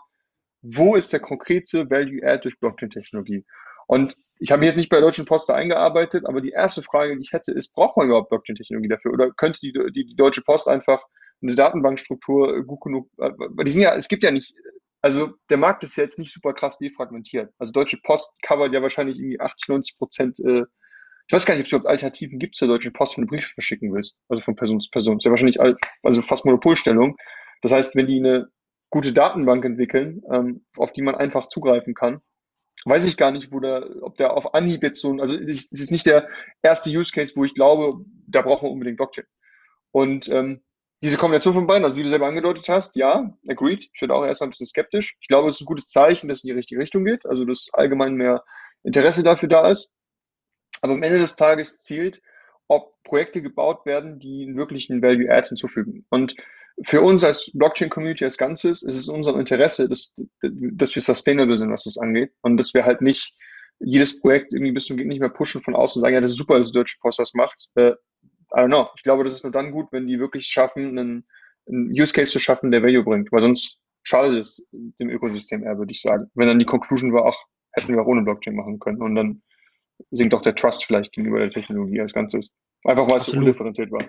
[0.62, 3.44] wo ist der konkrete Value Add durch Blockchain Technologie?
[3.88, 7.22] Und ich habe jetzt nicht bei der Deutschen Post eingearbeitet, aber die erste Frage, die
[7.22, 9.14] ich hätte, ist, braucht man überhaupt Blockchain-Technologie dafür?
[9.14, 11.04] Oder könnte die, die, die Deutsche Post einfach
[11.42, 14.54] eine Datenbankstruktur gut genug, äh, weil die sind ja, es gibt ja nicht,
[15.02, 17.52] also der Markt ist ja jetzt nicht super krass defragmentiert.
[17.58, 20.64] Also Deutsche Post covert ja wahrscheinlich irgendwie 80, 90 Prozent, äh,
[21.28, 23.54] ich weiß gar nicht, ob es überhaupt Alternativen gibt zur Deutschen Post, wenn du Briefe
[23.54, 25.18] verschicken willst, also von Person zu Person.
[25.18, 27.16] Ist ja wahrscheinlich also fast Monopolstellung.
[27.62, 28.50] Das heißt, wenn die eine
[28.90, 32.22] gute Datenbank entwickeln, ähm, auf die man einfach zugreifen kann,
[32.86, 35.92] weiß ich gar nicht, wo der, ob der auf Anhieb jetzt so, also es ist
[35.92, 36.28] nicht der
[36.62, 39.26] erste Use Case, wo ich glaube, da brauchen wir unbedingt Blockchain.
[39.92, 40.62] Und ähm,
[41.04, 43.90] diese Kombination von beiden, also wie du selber angedeutet hast, ja, agreed.
[43.92, 45.18] Ich bin auch erstmal ein bisschen skeptisch.
[45.20, 47.44] Ich glaube, es ist ein gutes Zeichen, dass es in die richtige Richtung geht, also
[47.44, 48.44] dass allgemein mehr
[48.84, 49.92] Interesse dafür da ist.
[50.82, 52.22] Aber am Ende des Tages zielt,
[52.68, 54.58] ob Projekte gebaut werden, die einen
[55.02, 56.06] Value-Add hinzufügen.
[56.10, 56.36] Und
[56.84, 61.72] für uns als Blockchain-Community als Ganzes ist es unser Interesse, dass, dass wir sustainable sind,
[61.72, 62.32] was das angeht.
[62.42, 63.36] Und dass wir halt nicht
[63.80, 66.32] jedes Projekt irgendwie bis zum geht nicht mehr pushen von außen und sagen, ja, das
[66.32, 67.68] ist super, dass die Deutsche Post das macht.
[67.76, 67.92] Äh,
[68.54, 68.88] I don't know.
[68.96, 71.26] Ich glaube, das ist nur dann gut, wenn die wirklich schaffen, einen,
[71.68, 73.32] einen Use Case zu schaffen, der Value bringt.
[73.32, 76.30] Weil sonst schadet es dem Ökosystem eher, würde ich sagen.
[76.36, 77.38] Wenn dann die Conclusion war, ach,
[77.74, 79.02] hätten wir auch ohne Blockchain machen können.
[79.02, 79.42] Und dann
[80.12, 82.50] sinkt auch der Trust vielleicht gegenüber der Technologie als Ganzes.
[82.84, 84.06] Einfach weil es so undifferenziert war.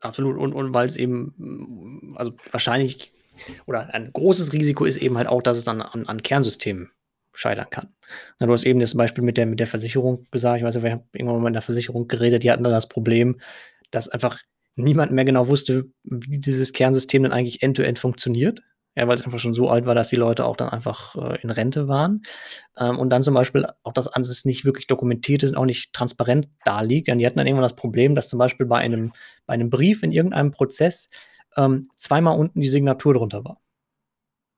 [0.00, 0.36] Absolut.
[0.36, 3.12] Und, und weil es eben, also wahrscheinlich,
[3.66, 6.90] oder ein großes Risiko ist eben halt auch, dass es dann an, an Kernsystemen
[7.32, 7.88] scheitern kann.
[8.38, 10.58] Na, du hast eben das Beispiel mit der, mit der Versicherung gesagt.
[10.58, 12.88] Ich weiß nicht, wir haben irgendwann mal mit einer Versicherung geredet, die hatten dann das
[12.88, 13.40] Problem,
[13.90, 14.38] dass einfach
[14.76, 18.62] niemand mehr genau wusste, wie dieses Kernsystem dann eigentlich end-to-end -end funktioniert.
[18.96, 21.40] Ja, weil es einfach schon so alt war, dass die Leute auch dann einfach äh,
[21.42, 22.22] in Rente waren.
[22.78, 25.92] Ähm, und dann zum Beispiel auch das alles nicht wirklich dokumentiert ist und auch nicht
[25.92, 27.08] transparent da liegt.
[27.08, 29.12] Die hatten dann irgendwann das Problem, dass zum Beispiel bei einem,
[29.46, 31.08] bei einem Brief in irgendeinem Prozess
[31.56, 33.60] ähm, zweimal unten die Signatur drunter war.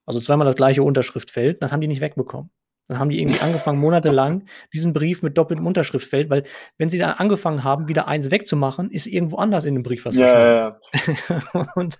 [0.05, 1.61] Also zweimal das gleiche Unterschriftfeld.
[1.61, 2.51] Das haben die nicht wegbekommen.
[2.87, 6.43] Dann haben die irgendwie angefangen, monatelang diesen Brief mit doppeltem Unterschriftfeld, weil
[6.77, 10.15] wenn sie dann angefangen haben, wieder eins wegzumachen, ist irgendwo anders in dem Brief was
[10.15, 11.51] ja, verschwunden.
[11.51, 11.71] Ja, ja.
[11.75, 11.99] und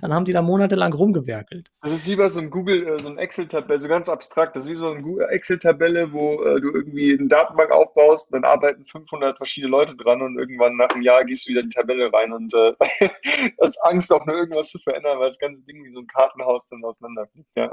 [0.00, 1.68] dann haben die da monatelang rumgewerkelt.
[1.82, 4.56] Das ist wie bei so einem Google, äh, so ein Excel-Tabelle, so ganz abstrakt.
[4.56, 8.84] Das ist wie so eine Excel-Tabelle, wo äh, du irgendwie eine Datenbank aufbaust, dann arbeiten
[8.84, 12.12] 500 verschiedene Leute dran und irgendwann nach einem Jahr gehst du wieder in die Tabelle
[12.12, 12.72] rein und äh,
[13.60, 16.68] hast Angst, auch nur irgendwas zu verändern, weil das ganze Ding wie so ein Kartenhaus
[16.68, 17.48] dann auseinanderfliegt.
[17.56, 17.70] Ja.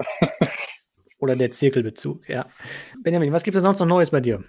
[1.19, 2.45] Oder der Zirkelbezug, ja.
[3.03, 4.43] Benjamin, was gibt es sonst noch Neues bei dir?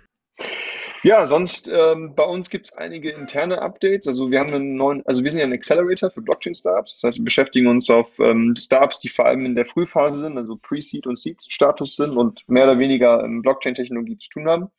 [1.02, 4.06] Ja, sonst ähm, bei uns gibt es einige interne Updates.
[4.06, 6.96] Also wir haben einen neuen, also wir sind ja ein Accelerator für Blockchain-Startups.
[6.96, 10.36] Das heißt, wir beschäftigen uns auf ähm, Startups, die vor allem in der Frühphase sind,
[10.36, 14.70] also Pre-Seed und Seed-Status sind und mehr oder weniger ähm, Blockchain-Technologie zu tun haben.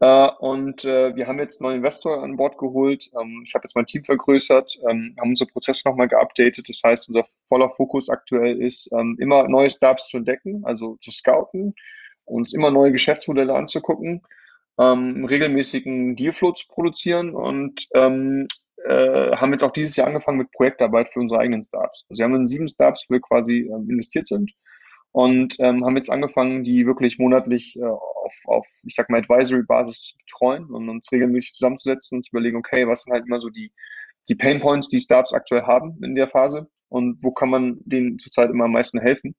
[0.00, 3.10] Äh, und äh, wir haben jetzt einen neuen Investor an Bord geholt.
[3.20, 6.66] Ähm, ich habe jetzt mein Team vergrößert, ähm, haben unsere Prozesse nochmal geupdatet.
[6.66, 11.10] Das heißt, unser voller Fokus aktuell ist, ähm, immer neue Startups zu entdecken, also zu
[11.10, 11.74] scouten,
[12.24, 14.22] uns immer neue Geschäftsmodelle anzugucken
[14.78, 18.46] ähm, regelmäßigen zu produzieren und ähm,
[18.84, 22.04] äh, haben jetzt auch dieses Jahr angefangen mit Projektarbeit für unsere eigenen Startups.
[22.08, 24.52] Also wir haben in sieben Startups, wo wir quasi ähm, investiert sind
[25.12, 30.00] und ähm, haben jetzt angefangen, die wirklich monatlich äh, auf, auf, ich sag mal, Advisory-Basis
[30.00, 33.50] zu betreuen und uns regelmäßig zusammenzusetzen und zu überlegen, okay, was sind halt immer so
[33.50, 33.72] die,
[34.28, 38.18] die Pain Points, die Startups aktuell haben in der Phase und wo kann man denen
[38.18, 39.36] zurzeit immer am meisten helfen.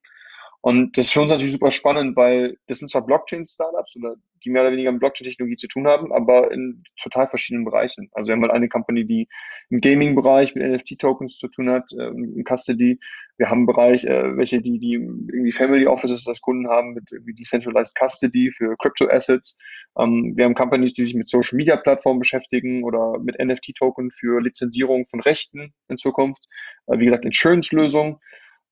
[0.64, 4.48] Und das ist für uns natürlich super spannend, weil das sind zwar Blockchain-Startups oder die
[4.48, 8.08] mehr oder weniger mit Blockchain-Technologie zu tun haben, aber in total verschiedenen Bereichen.
[8.12, 9.28] Also wir haben halt eine Company, die
[9.68, 12.98] im Gaming-Bereich mit NFT-Tokens zu tun hat, äh, in Custody.
[13.36, 17.12] Wir haben einen Bereich, äh, welche die, die irgendwie Family Offices als Kunden haben mit
[17.12, 19.58] irgendwie Decentralized Custody für Crypto-Assets.
[19.98, 25.20] Ähm, wir haben Companies, die sich mit Social-Media-Plattformen beschäftigen oder mit NFT-Token für Lizenzierung von
[25.20, 26.46] Rechten in Zukunft.
[26.86, 28.16] Äh, wie gesagt, Insurance-Lösungen.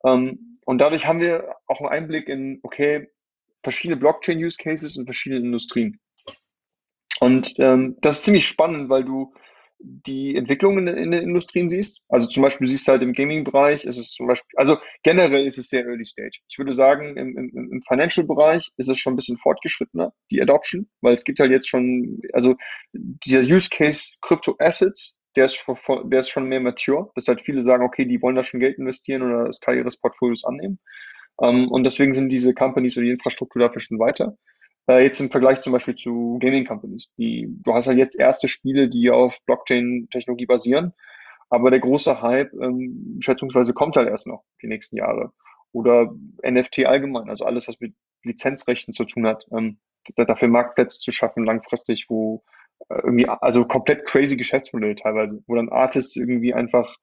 [0.07, 3.09] Ähm, und dadurch haben wir auch einen Einblick in, okay,
[3.63, 6.01] verschiedene Blockchain-Use-Cases in verschiedenen Industrien.
[7.21, 9.33] Und ähm, das ist ziemlich spannend, weil du
[9.85, 12.01] die Entwicklungen in, in, den Industrien siehst.
[12.09, 15.59] Also zum Beispiel, du siehst halt im Gaming-Bereich, ist es zum Beispiel, also generell ist
[15.59, 16.41] es sehr early stage.
[16.49, 20.89] Ich würde sagen, im, im, im Financial-Bereich ist es schon ein bisschen fortgeschrittener, die Adoption,
[21.01, 22.57] weil es gibt halt jetzt schon, also
[22.93, 25.65] dieser Use Case Crypto Assets der ist,
[26.05, 27.11] der ist schon mehr mature.
[27.15, 29.97] Das heißt, viele sagen, okay, die wollen da schon Geld investieren oder das Teil ihres
[29.97, 30.79] Portfolios annehmen.
[31.41, 34.37] Ähm, und deswegen sind diese Companies oder die Infrastruktur dafür schon weiter.
[34.89, 37.13] Äh, jetzt im Vergleich zum Beispiel zu Gaming Companies.
[37.17, 40.93] Die, du hast halt jetzt erste Spiele, die auf Blockchain-Technologie basieren.
[41.51, 45.33] Aber der große Hype, ähm, schätzungsweise, kommt halt erst noch die nächsten Jahre.
[45.73, 49.47] Oder NFT allgemein, also alles, was mit Lizenzrechten zu tun hat.
[49.53, 49.79] Ähm,
[50.17, 52.43] dafür Marktplätze zu schaffen langfristig, wo
[52.89, 56.97] irgendwie, also komplett crazy Geschäftsmodelle teilweise, wo dann Artists irgendwie einfach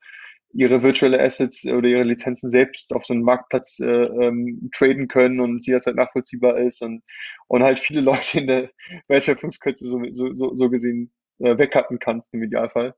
[0.51, 5.39] ihre virtuelle Assets oder ihre Lizenzen selbst auf so einem Marktplatz äh, ähm, traden können
[5.39, 7.03] und sie das halt nachvollziehbar ist und,
[7.47, 8.71] und halt viele Leute in der
[9.07, 12.95] Wertschöpfungskette so, so, so, so gesehen äh, wegcutten kannst im Idealfall.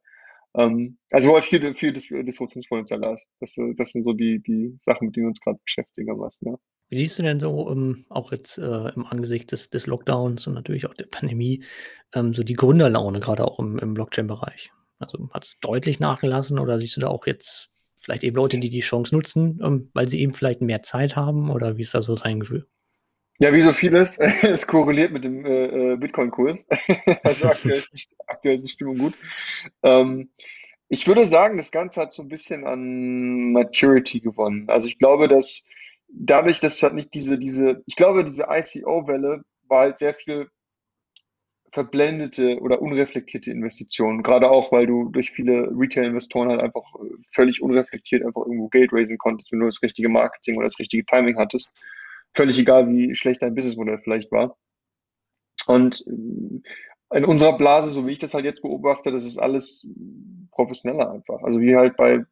[0.56, 3.30] Ähm, also wo halt viel, viel Dis Disruptionspotenzial da ist.
[3.40, 6.50] Das, das sind so die, die Sachen, mit denen wir uns gerade beschäftigen am meisten,
[6.50, 6.58] ja.
[6.92, 10.56] Wie siehst du denn so, ähm, auch jetzt äh, im Angesicht des, des Lockdowns und
[10.56, 11.64] natürlich auch der Pandemie,
[12.14, 14.72] ähm, so die Gründerlaune, gerade auch im, im Blockchain-Bereich?
[15.00, 17.70] Also hat es deutlich nachgelassen oder siehst du da auch jetzt
[18.02, 21.50] vielleicht eben Leute, die die Chance nutzen, ähm, weil sie eben vielleicht mehr Zeit haben
[21.50, 22.68] oder wie ist da so dein Gefühl?
[23.40, 26.68] Ja, wie so vieles, es korreliert mit dem äh, äh Bitcoin-Kurs.
[27.24, 29.14] also aktuell ist, die, aktuell ist die Stimmung gut.
[29.82, 30.30] Ähm,
[30.90, 34.66] ich würde sagen, das Ganze hat so ein bisschen an Maturity gewonnen.
[34.68, 35.66] Also ich glaube, dass
[36.14, 40.48] dadurch, dass halt nicht diese, diese, ich glaube, diese ICO-Welle war halt sehr viel
[41.72, 44.24] verblendete oder unreflektierte Investitionen.
[44.24, 48.92] Gerade auch, weil du durch viele Retail-Investoren halt einfach äh, völlig unreflektiert einfach irgendwo Geld
[48.92, 51.72] raisen konntest, wenn du das richtige Marketing oder das richtige Timing hattest.
[52.34, 54.58] Völlig egal, wie schlecht dein Businessmodell vielleicht war.
[55.68, 59.88] Und äh, in unserer Blase, so wie ich das halt jetzt beobachte, das ist alles
[60.52, 61.42] professioneller einfach.
[61.44, 62.26] Also wie halt bei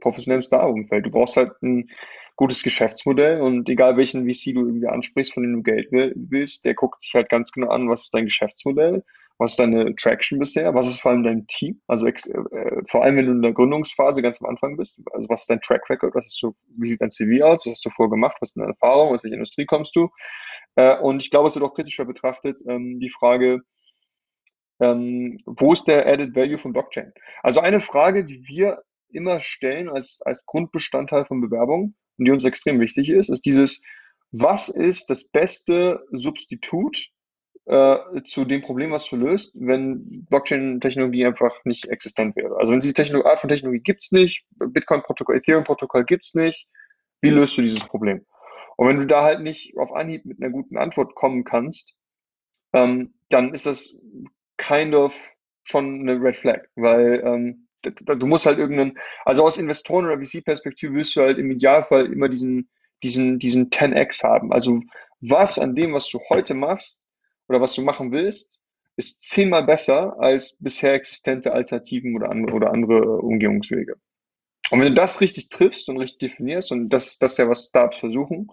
[0.00, 1.06] professionellem Star-Umfeld.
[1.06, 1.90] Du brauchst halt ein
[2.36, 6.74] gutes Geschäftsmodell und egal welchen VC du irgendwie ansprichst, von dem du Geld willst, der
[6.74, 9.04] guckt sich halt ganz genau an, was ist dein Geschäftsmodell,
[9.36, 12.12] was ist deine Traction bisher, was ist vor allem dein Team, also äh,
[12.86, 15.60] vor allem wenn du in der Gründungsphase ganz am Anfang bist, also was ist dein
[15.60, 18.36] Track Record, was hast du, wie sieht dein CV aus, was hast du vorher gemacht,
[18.40, 20.08] was ist deine Erfahrung, aus welcher Industrie kommst du
[20.76, 23.60] äh, und ich glaube, es wird auch kritischer betrachtet, ähm, die Frage,
[24.80, 27.12] ähm, wo ist der Added Value von Blockchain?
[27.42, 32.44] Also eine Frage, die wir immer stellen als, als Grundbestandteil von Bewerbungen, und die uns
[32.44, 33.82] extrem wichtig ist, ist dieses,
[34.30, 37.08] was ist das beste Substitut
[37.64, 42.56] äh, zu dem Problem, was du löst, wenn Blockchain-Technologie einfach nicht existent wäre.
[42.58, 46.66] Also wenn diese Technologie, Art von Technologie gibt es nicht, Bitcoin-Protokoll, Ethereum-Protokoll gibt es nicht,
[47.22, 48.24] wie löst du dieses Problem?
[48.76, 51.94] Und wenn du da halt nicht auf Anhieb mit einer guten Antwort kommen kannst,
[52.72, 53.96] ähm, dann ist das
[54.56, 55.14] kind of
[55.64, 60.94] schon eine Red Flag, weil ähm, du musst halt irgendeinen, also aus Investoren- oder VC-Perspektive
[60.94, 62.68] willst du halt im Idealfall immer diesen,
[63.02, 64.52] diesen, diesen 10x haben.
[64.52, 64.80] Also
[65.20, 67.00] was an dem, was du heute machst
[67.48, 68.58] oder was du machen willst,
[68.96, 73.94] ist zehnmal besser als bisher existente Alternativen oder andere, oder andere Umgehungswege.
[74.70, 77.66] Und wenn du das richtig triffst und richtig definierst, und das, das ist ja, was
[77.66, 78.48] Startups versuchen,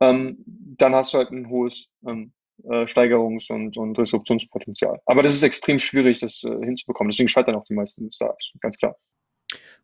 [0.00, 2.32] ähm, dann hast du halt ein hohes ähm,
[2.64, 5.00] äh, Steigerungs- und, und Disruptionspotenzial.
[5.06, 7.10] Aber das ist extrem schwierig, das äh, hinzubekommen.
[7.10, 8.96] Deswegen scheitern auch die meisten Startups, ganz klar.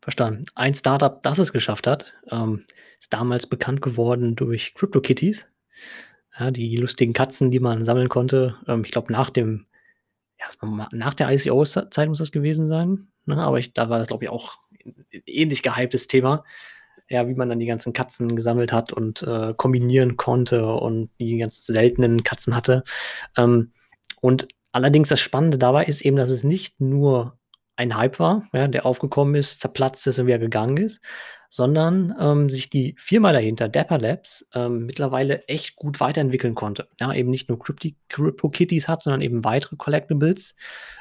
[0.01, 0.45] Verstanden.
[0.55, 2.65] Ein Startup, das es geschafft hat, ähm,
[2.99, 5.47] ist damals bekannt geworden durch CryptoKitties.
[6.37, 8.57] Ja, die lustigen Katzen, die man sammeln konnte.
[8.67, 9.65] Ähm, ich glaube, nach dem,
[10.39, 13.07] ja, nach der ICO-Zeit muss das gewesen sein.
[13.25, 13.37] Ne?
[13.37, 16.43] Aber ich, da war das, glaube ich, auch ein ähnlich gehyptes Thema
[17.09, 21.37] ja, wie man dann die ganzen Katzen gesammelt hat und äh, kombinieren konnte und die
[21.37, 22.83] ganz seltenen Katzen hatte.
[23.37, 23.71] Ähm,
[24.21, 27.37] und allerdings das Spannende dabei ist eben, dass es nicht nur
[27.77, 30.99] ein Hype war, ja, der aufgekommen ist, zerplatzt ist und wieder gegangen ist,
[31.49, 36.89] sondern ähm, sich die Firma dahinter, Dapper Labs, ähm, mittlerweile echt gut weiterentwickeln konnte.
[36.99, 40.55] Ja, eben nicht nur Crypto Kitties hat, sondern eben weitere Collectibles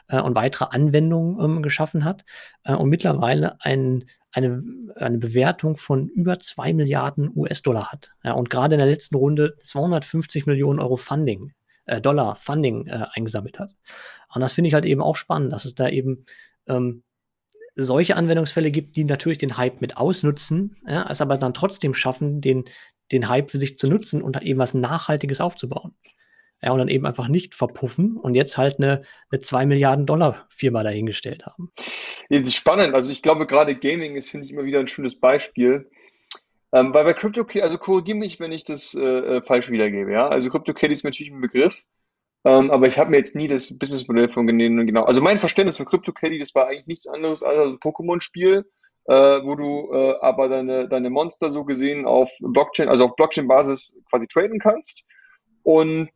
[0.08, 2.24] äh, und weitere Anwendungen ähm, geschaffen hat
[2.64, 4.04] äh, und mittlerweile ein,
[4.36, 4.62] eine,
[4.96, 8.12] eine Bewertung von über 2 Milliarden US-Dollar hat.
[8.22, 11.52] Ja, und gerade in der letzten Runde 250 Millionen Euro Funding,
[11.86, 13.74] äh, Dollar Funding äh, eingesammelt hat.
[14.34, 16.26] Und das finde ich halt eben auch spannend, dass es da eben
[16.66, 17.02] ähm,
[17.76, 22.42] solche Anwendungsfälle gibt, die natürlich den Hype mit ausnutzen, ja, es aber dann trotzdem schaffen,
[22.42, 22.64] den,
[23.12, 25.94] den Hype für sich zu nutzen und dann eben was Nachhaltiges aufzubauen.
[26.62, 30.46] Ja, und dann eben einfach nicht verpuffen und jetzt halt eine, eine 2 Milliarden Dollar
[30.48, 31.70] Firma dahingestellt haben.
[32.30, 32.94] Das ist spannend.
[32.94, 35.90] Also ich glaube, gerade Gaming ist, finde ich, immer wieder ein schönes Beispiel.
[36.72, 40.28] Ähm, weil bei CryptoKitty, also korrigiere mich, wenn ich das äh, äh falsch wiedergebe, ja.
[40.28, 41.82] Also CryptoKitty ist natürlich ein Begriff,
[42.44, 45.04] ähm, aber ich habe mir jetzt nie das Businessmodell von denen genau.
[45.04, 48.64] Also mein Verständnis von CryptoCaddy, das war eigentlich nichts anderes als ein Pokémon-Spiel,
[49.06, 53.98] äh, wo du äh, aber deine, deine Monster so gesehen auf Blockchain, also auf Blockchain-Basis
[54.10, 55.04] quasi traden kannst.
[55.62, 56.10] Und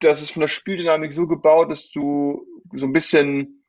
[0.00, 3.60] das ist von der Spieldynamik so gebaut, dass du so ein bisschen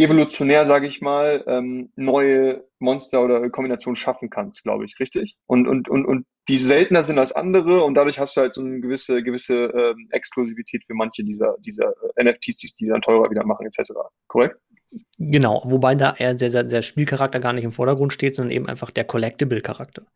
[0.00, 5.36] evolutionär, sage ich mal, ähm, neue Monster oder Kombinationen schaffen kannst, glaube ich, richtig?
[5.46, 8.62] Und, und, und, und die seltener sind als andere und dadurch hast du halt so
[8.62, 13.44] eine gewisse, gewisse ähm, Exklusivität für manche dieser, dieser äh, NFTs, die dann teurer wieder
[13.44, 13.92] machen, etc.
[14.26, 14.56] Korrekt?
[15.18, 18.66] Genau, wobei da eher der, der, der Spielcharakter gar nicht im Vordergrund steht, sondern eben
[18.66, 20.06] einfach der Collectible-Charakter.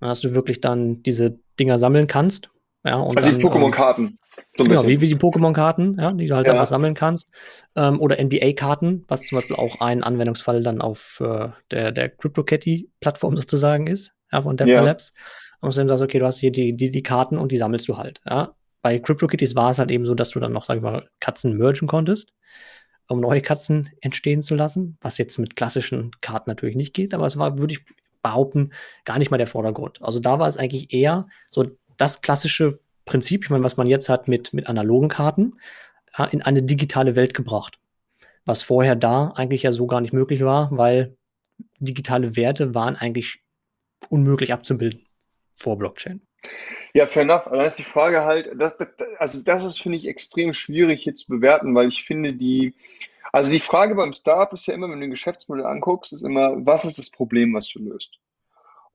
[0.00, 2.50] Hast du wirklich dann diese Dinger sammeln kannst
[2.86, 4.18] ja, also dann, die Pokémon-Karten.
[4.56, 6.52] So genau, wie, wie die Pokémon-Karten, ja, die du halt ja.
[6.52, 7.28] einfach sammeln kannst.
[7.74, 13.36] Ähm, oder NBA-Karten, was zum Beispiel auch ein Anwendungsfall dann auf äh, der, der CryptoCatty-Plattform
[13.36, 14.82] sozusagen ist, ja, von Dapper ja.
[14.82, 15.12] Labs.
[15.60, 17.96] Und dann sagst, okay, du hast hier die, die, die Karten und die sammelst du
[17.96, 18.20] halt.
[18.24, 18.54] Ja.
[18.82, 21.56] Bei CryptoKitties war es halt eben so, dass du dann noch, sag ich mal, Katzen
[21.56, 22.32] mergen konntest,
[23.08, 27.26] um neue Katzen entstehen zu lassen, was jetzt mit klassischen Karten natürlich nicht geht, aber
[27.26, 27.84] es war, würde ich
[28.22, 28.70] behaupten,
[29.04, 30.02] gar nicht mal der Vordergrund.
[30.02, 34.08] Also da war es eigentlich eher so das klassische Prinzip, ich meine, was man jetzt
[34.08, 35.58] hat mit, mit analogen Karten,
[36.16, 37.78] ja, in eine digitale Welt gebracht.
[38.44, 41.16] Was vorher da eigentlich ja so gar nicht möglich war, weil
[41.78, 43.40] digitale Werte waren eigentlich
[44.08, 45.06] unmöglich abzubilden
[45.56, 46.20] vor Blockchain.
[46.94, 47.46] Ja, fair enough.
[47.46, 48.78] Aber dann ist die Frage halt, das,
[49.18, 52.74] also das ist, finde ich, extrem schwierig hier zu bewerten, weil ich finde, die,
[53.32, 56.54] also die Frage beim Startup ist ja immer, wenn du ein Geschäftsmodell anguckst, ist immer,
[56.64, 58.18] was ist das Problem, was du löst?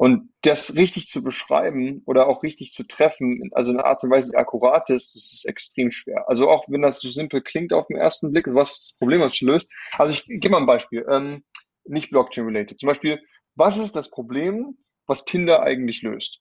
[0.01, 4.09] Und das richtig zu beschreiben oder auch richtig zu treffen, also in einer Art und
[4.09, 6.27] Weise, die akkurat ist, das ist extrem schwer.
[6.27, 9.21] Also auch wenn das so simpel klingt auf den ersten Blick, was ist das Problem,
[9.21, 9.69] was löst.
[9.99, 11.43] Also ich gebe mal ein Beispiel, ähm,
[11.85, 12.79] nicht Blockchain-related.
[12.79, 13.21] Zum Beispiel,
[13.53, 16.39] was ist das Problem, was Tinder eigentlich löst?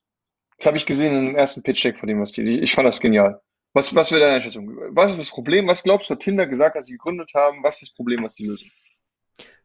[0.57, 2.99] Das habe ich gesehen in dem ersten Pitch-Deck von dem, was die, ich fand das
[2.99, 3.43] genial.
[3.73, 4.75] Was, was wäre deine Einschätzung?
[4.95, 5.67] Was ist das Problem?
[5.67, 7.61] Was glaubst du, hat Tinder gesagt, als sie gegründet haben?
[7.61, 8.71] Was ist das Problem, was die lösen?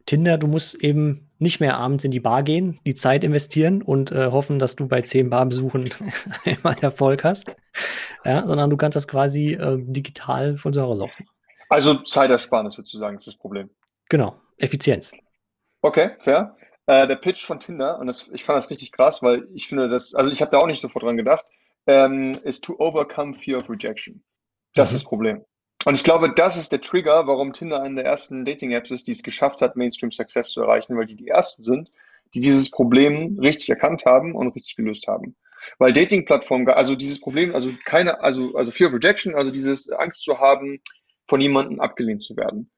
[0.07, 4.11] Tinder, du musst eben nicht mehr abends in die Bar gehen, die Zeit investieren und
[4.11, 5.89] äh, hoffen, dass du bei zehn Barbesuchen
[6.45, 7.51] einmal Erfolg hast,
[8.25, 11.27] ja, sondern du kannst das quasi äh, digital von zu Hause auch machen.
[11.69, 13.69] Also Zeitersparnis, würdest du sagen, ist das Problem.
[14.09, 15.11] Genau, Effizienz.
[15.81, 16.55] Okay, fair.
[16.87, 19.89] Äh, der Pitch von Tinder, und das, ich fand das richtig krass, weil ich finde
[19.89, 21.45] das, also ich habe da auch nicht sofort dran gedacht,
[21.85, 24.23] ähm, ist to overcome fear of rejection.
[24.73, 24.95] Das mhm.
[24.95, 25.45] ist das Problem.
[25.85, 29.11] Und ich glaube, das ist der Trigger, warum Tinder eine der ersten Dating-Apps ist, die
[29.11, 31.91] es geschafft hat, Mainstream-Success zu erreichen, weil die die ersten sind,
[32.33, 35.35] die dieses Problem richtig erkannt haben und richtig gelöst haben.
[35.79, 40.23] Weil Dating-Plattformen, also dieses Problem, also keine, also, also Fear of Rejection, also dieses Angst
[40.23, 40.81] zu haben,
[41.27, 42.69] von jemandem abgelehnt zu werden.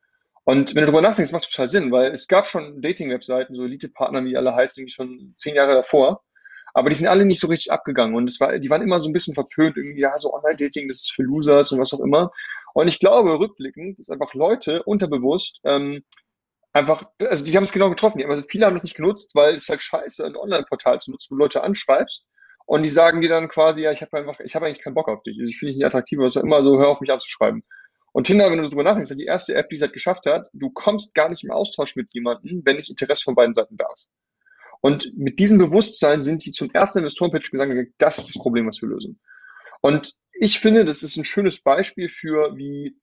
[0.44, 4.24] Und wenn du darüber nachdenkst, macht total Sinn, weil es gab schon Dating-Webseiten, so Elite-Partner,
[4.24, 6.24] wie die alle heißen, irgendwie schon zehn Jahre davor.
[6.74, 9.10] Aber die sind alle nicht so richtig abgegangen und es war, die waren immer so
[9.10, 12.32] ein bisschen verpönt, irgendwie, ja, so Online-Dating, das ist für Losers und was auch immer.
[12.74, 16.04] Und ich glaube, rückblickend, dass einfach Leute unterbewusst ähm,
[16.74, 18.24] einfach, also die haben es genau getroffen.
[18.24, 21.36] Also viele haben das nicht genutzt, weil es halt scheiße, ein Online-Portal zu nutzen, wo
[21.36, 22.26] du Leute anschreibst.
[22.66, 25.10] Und die sagen dir dann quasi, ja, ich habe einfach, ich habe eigentlich keinen Bock
[25.10, 25.38] auf dich.
[25.40, 27.64] Also ich finde dich nicht attraktiv, was auch immer so, hör auf mich anzuschreiben.
[28.12, 30.50] Und Tinder, wenn du darüber nachdenkst, ist die erste App, die es halt geschafft hat,
[30.54, 33.88] du kommst gar nicht im Austausch mit jemandem, wenn nicht Interesse von beiden Seiten da
[33.94, 34.10] ist.
[34.82, 38.82] Und mit diesem Bewusstsein sind die zum ersten Investorenpitch gesagt, das ist das Problem, was
[38.82, 39.20] wir lösen.
[39.82, 42.96] Und ich finde, das ist ein schönes Beispiel für, wie,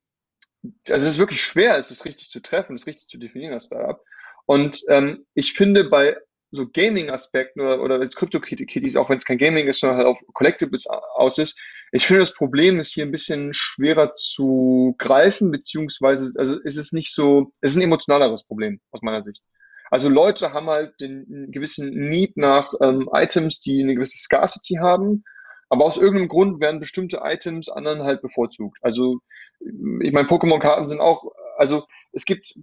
[0.89, 3.65] also es ist wirklich schwer, es ist richtig zu treffen, es richtig zu definieren als
[3.65, 4.01] Startup.
[4.45, 6.17] Und ähm, ich finde, bei
[6.49, 10.19] so Gaming-Aspekten oder, oder als Crypto-Kitties, auch wenn es kein Gaming ist, sondern halt auf
[10.33, 11.59] Collectibles aus ist,
[11.91, 16.91] ich finde, das Problem ist hier ein bisschen schwerer zu greifen, beziehungsweise, also ist es
[16.91, 19.41] nicht so, es ist ein emotionaleres Problem aus meiner Sicht.
[19.89, 25.23] Also Leute haben halt den gewissen Need nach ähm, Items, die eine gewisse Scarcity haben,
[25.69, 28.79] aber aus irgendeinem Grund werden bestimmte Items anderen halt bevorzugt.
[28.81, 29.19] Also,
[29.59, 32.55] ich meine, Pokémon-Karten sind auch, also es gibt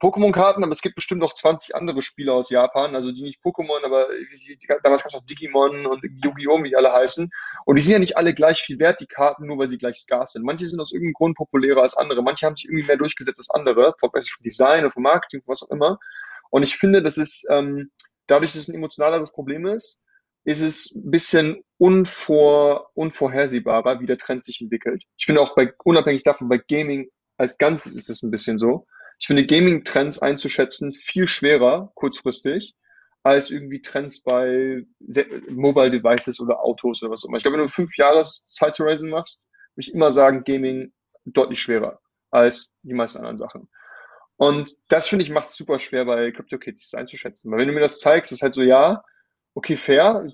[0.00, 3.84] Pokémon-Karten, aber es gibt bestimmt noch 20 andere Spiele aus Japan, also die nicht Pokémon,
[3.84, 4.08] aber
[4.82, 7.30] damals gab es noch Digimon und Yu-Gi-Oh!, wie die alle heißen.
[7.64, 9.96] Und die sind ja nicht alle gleich viel wert, die Karten, nur weil sie gleich
[9.96, 10.44] scarce sind.
[10.44, 13.50] Manche sind aus irgendeinem Grund populärer als andere, manche haben sich irgendwie mehr durchgesetzt als
[13.50, 14.10] andere, vom,
[14.44, 15.98] Design oder vom Marketing, was auch immer.
[16.50, 17.90] Und ich finde, das ist, ähm,
[18.26, 20.01] dadurch, dass es ein emotionaleres Problem ist,
[20.44, 25.04] ist es ein bisschen unvor, unvorhersehbarer, wie der Trend sich entwickelt.
[25.16, 28.86] Ich finde auch bei, unabhängig davon, bei Gaming als Ganzes ist es ein bisschen so.
[29.18, 32.74] Ich finde Gaming-Trends einzuschätzen viel schwerer, kurzfristig,
[33.22, 34.84] als irgendwie Trends bei
[35.48, 37.36] Mobile Devices oder Autos oder was auch immer.
[37.36, 39.42] Ich glaube, wenn du fünf Jahre Side Horizon machst,
[39.74, 40.92] würde ich immer sagen, Gaming
[41.24, 42.00] deutlich schwerer
[42.30, 43.68] als die meisten anderen Sachen.
[44.36, 47.50] Und das finde ich macht es super schwer bei CryptoKitties einzuschätzen.
[47.50, 49.04] Weil wenn du mir das zeigst, ist halt so, ja,
[49.54, 50.26] okay, fair.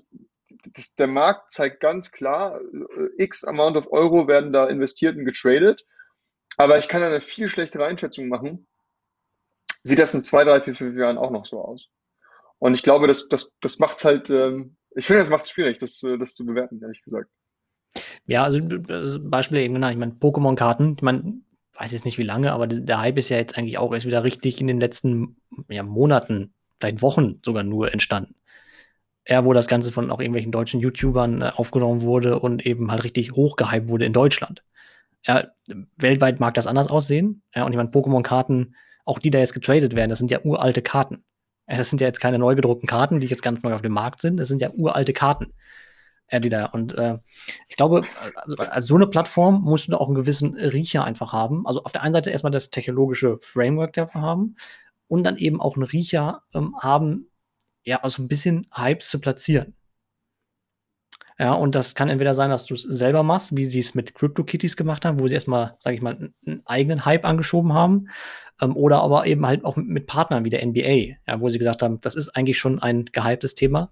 [0.73, 5.25] Das, der Markt zeigt ganz klar, äh, x Amount of Euro werden da investiert und
[5.25, 5.85] getradet.
[6.57, 8.67] Aber ich kann eine viel schlechtere Einschätzung machen.
[9.83, 11.87] Sieht das in zwei, drei, vier, fünf Jahren auch noch so aus?
[12.57, 15.51] Und ich glaube, das, das, das macht es halt, ähm, ich finde, das macht es
[15.51, 17.29] schwierig, das, äh, das zu bewerten, ehrlich gesagt.
[18.25, 19.93] Ja, also Beispiele eben genannt.
[19.93, 21.41] Ich meine, Pokémon-Karten, ich meine,
[21.73, 24.25] weiß jetzt nicht wie lange, aber der Hype ist ja jetzt eigentlich auch erst wieder
[24.25, 25.37] richtig in den letzten
[25.69, 28.35] ja, Monaten, vielleicht Wochen sogar nur entstanden
[29.29, 33.03] ja, wo das Ganze von auch irgendwelchen deutschen YouTubern äh, aufgenommen wurde und eben halt
[33.03, 34.63] richtig hochgehypt wurde in Deutschland.
[35.23, 35.49] Ja,
[35.97, 37.43] weltweit mag das anders aussehen.
[37.53, 40.81] Ja, und ich meine, Pokémon-Karten, auch die da jetzt getradet werden, das sind ja uralte
[40.81, 41.23] Karten.
[41.67, 44.21] Das sind ja jetzt keine neu gedruckten Karten, die jetzt ganz neu auf dem Markt
[44.21, 44.37] sind.
[44.37, 45.53] Das sind ja uralte Karten.
[46.31, 46.65] Ja, die da.
[46.65, 47.19] Und äh,
[47.67, 48.01] ich glaube,
[48.35, 51.67] also, als so eine Plattform musst du da auch einen gewissen Riecher einfach haben.
[51.67, 54.55] Also auf der einen Seite erstmal das technologische Framework dafür haben
[55.07, 57.28] und dann eben auch einen Riecher ähm, haben,
[57.89, 59.73] ja, also ein bisschen Hypes zu platzieren.
[61.39, 64.13] Ja, und das kann entweder sein, dass du es selber machst, wie sie es mit
[64.13, 68.09] CryptoKitties gemacht haben, wo sie erstmal, sage ich mal, einen eigenen Hype angeschoben haben,
[68.61, 71.81] ähm, oder aber eben halt auch mit Partnern wie der NBA, ja, wo sie gesagt
[71.81, 73.91] haben, das ist eigentlich schon ein gehyptes Thema.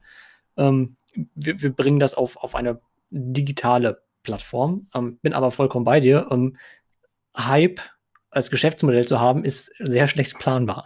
[0.57, 0.97] Ähm,
[1.33, 2.79] wir, wir, bringen das auf, auf eine
[3.09, 4.89] digitale Plattform.
[4.93, 6.27] Ähm, bin aber vollkommen bei dir.
[6.29, 6.57] Ähm,
[7.35, 7.79] Hype
[8.29, 10.85] als Geschäftsmodell zu haben, ist sehr schlecht planbar.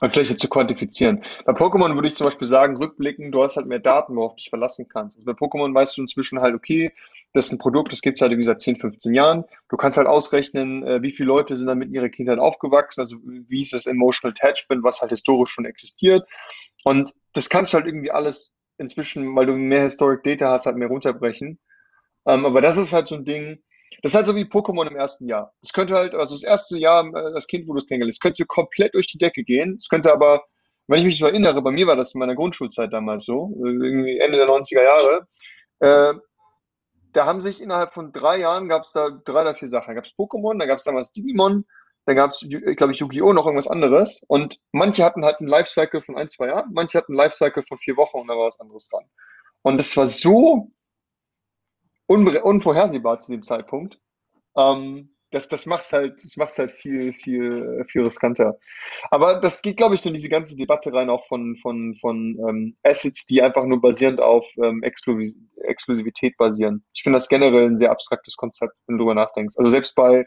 [0.00, 1.24] Und schlecht zu quantifizieren.
[1.44, 4.36] Bei Pokémon würde ich zum Beispiel sagen, rückblicken, du hast halt mehr Daten, worauf du
[4.36, 5.16] dich verlassen kannst.
[5.16, 6.92] Also bei Pokémon weißt du inzwischen halt, okay,
[7.32, 9.44] das ist ein Produkt, das gibt es halt irgendwie seit 10, 15 Jahren.
[9.68, 13.16] Du kannst halt ausrechnen, äh, wie viele Leute sind dann mit ihrer Kindheit aufgewachsen, also
[13.24, 16.28] wie ist das Emotional Attachment, was halt historisch schon existiert.
[16.84, 20.76] Und das kannst du halt irgendwie alles inzwischen, weil du mehr Historic Data hast, halt
[20.76, 21.58] mehr runterbrechen.
[22.26, 23.58] Ähm, aber das ist halt so ein Ding,
[24.02, 25.52] das ist halt so wie Pokémon im ersten Jahr.
[25.62, 28.44] Das könnte halt, also das erste Jahr, äh, das Kind, wo du es kennengelernt könnte
[28.46, 29.76] komplett durch die Decke gehen.
[29.78, 30.44] Es könnte aber,
[30.86, 33.68] wenn ich mich so erinnere, bei mir war das in meiner Grundschulzeit damals so, äh,
[33.68, 35.26] irgendwie Ende der 90er Jahre,
[35.80, 36.14] äh,
[37.12, 39.88] da haben sich innerhalb von drei Jahren gab es da drei oder vier Sachen.
[39.88, 41.64] Da gab es Pokémon, da gab es damals Digimon,
[42.06, 42.44] dann gab es,
[42.76, 43.32] glaube ich, Yu-Gi-Oh!
[43.32, 44.20] noch irgendwas anderes.
[44.26, 47.78] Und manche hatten halt einen Lifecycle von ein, zwei Jahren, manche hatten einen Lifecycle von
[47.78, 49.04] vier Wochen und da war was anderes dran.
[49.62, 50.70] Und das war so
[52.06, 53.98] unvorhersehbar zu dem Zeitpunkt.
[54.56, 58.56] Ähm, das, das macht es halt, das macht's halt viel, viel, viel riskanter.
[59.10, 62.38] Aber das geht, glaube ich, so in diese ganze Debatte rein, auch von, von, von
[62.48, 66.84] ähm, Assets, die einfach nur basierend auf ähm, Exklusiv Exklusivität basieren.
[66.94, 69.56] Ich finde das generell ein sehr abstraktes Konzept, wenn du darüber nachdenkst.
[69.56, 70.26] Also selbst bei,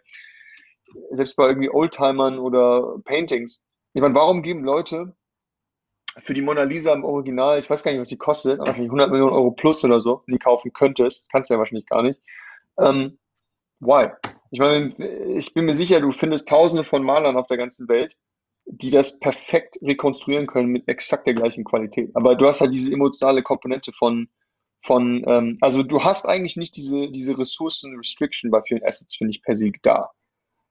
[1.11, 3.61] selbst bei irgendwie Oldtimern oder Paintings.
[3.93, 5.15] Ich meine, warum geben Leute
[6.19, 8.89] für die Mona Lisa im Original, ich weiß gar nicht, was die kostet, aber wahrscheinlich
[8.89, 12.19] 100 Millionen Euro plus oder so, die kaufen könntest, kannst du ja wahrscheinlich gar nicht.
[12.79, 13.17] Ähm,
[13.79, 14.09] why?
[14.51, 14.89] Ich meine,
[15.37, 18.15] ich bin mir sicher, du findest tausende von Malern auf der ganzen Welt,
[18.65, 22.11] die das perfekt rekonstruieren können mit exakt der gleichen Qualität.
[22.15, 24.29] Aber du hast halt diese emotionale Komponente von,
[24.81, 29.41] von ähm, also du hast eigentlich nicht diese, diese Ressourcen-Restriction bei vielen Assets, finde ich,
[29.41, 30.11] per se da.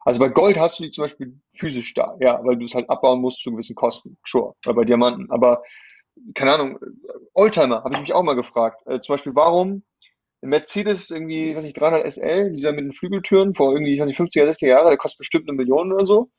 [0.06, 2.88] Also bei Gold hast du die zum Beispiel physisch da, ja, weil du es halt
[2.88, 5.28] abbauen musst zu gewissen Kosten, sure, oder bei Diamanten.
[5.32, 5.64] Aber
[6.32, 6.78] keine Ahnung,
[7.34, 8.80] Oldtimer habe ich mich auch mal gefragt.
[8.86, 9.82] Äh, zum Beispiel, warum
[10.42, 14.20] Mercedes irgendwie, was ich, 300 SL, dieser mit den Flügeltüren vor irgendwie, ich weiß nicht,
[14.20, 16.30] 50er, 60er Jahre, der kostet bestimmt eine Million oder so.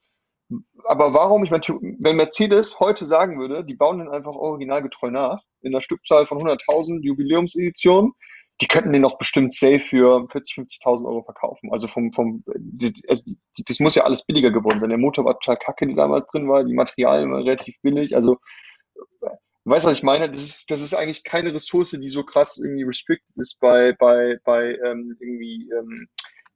[0.85, 1.61] Aber warum, ich meine,
[1.99, 6.37] wenn Mercedes heute sagen würde, die bauen den einfach originalgetreu nach, in einer Stückzahl von
[6.37, 8.13] 100.000 Jubiläumseditionen,
[8.61, 11.69] die könnten den auch bestimmt safe für 40, 50.000 Euro verkaufen.
[11.71, 12.43] Also vom, vom,
[13.07, 13.35] also
[13.67, 14.89] das muss ja alles billiger geworden sein.
[14.89, 18.15] Der Motor war total kacke, die damals drin war, die Materialien waren relativ billig.
[18.15, 18.37] Also,
[19.65, 20.29] weißt du, was ich meine?
[20.29, 24.39] Das ist, das ist eigentlich keine Ressource, die so krass irgendwie restricted ist bei, bei,
[24.43, 26.07] bei ähm, irgendwie ähm,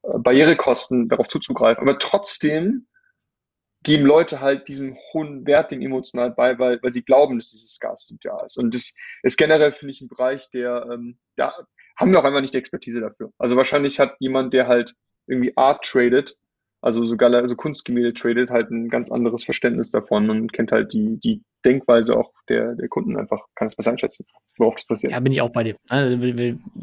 [0.02, 1.88] Barrierekosten darauf zuzugreifen.
[1.88, 2.88] Aber trotzdem
[3.84, 7.80] geben Leute halt diesem hohen Wert dem emotional bei, weil, weil sie glauben, dass dieses
[7.80, 8.58] Gas da ist.
[8.58, 11.52] Und das ist generell, finde ich, ein Bereich, der, ähm, ja,
[12.02, 13.32] haben wir auch einfach nicht die Expertise dafür.
[13.38, 14.94] Also wahrscheinlich hat jemand, der halt
[15.28, 16.36] irgendwie Art tradet,
[16.82, 20.94] also so, Gala, so Kunstgemälde tradet, halt ein ganz anderes Verständnis davon und kennt halt
[20.94, 24.25] die, die Denkweise auch der, der Kunden einfach, kann es besser einschätzen,
[24.58, 25.13] worauf das passiert.
[25.13, 25.75] Ja, bin ich auch bei dir.
[25.90, 26.17] Also,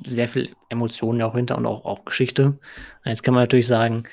[0.06, 2.58] sehr viel Emotionen auch hinter und auch, auch Geschichte.
[3.04, 4.04] Jetzt kann man natürlich sagen,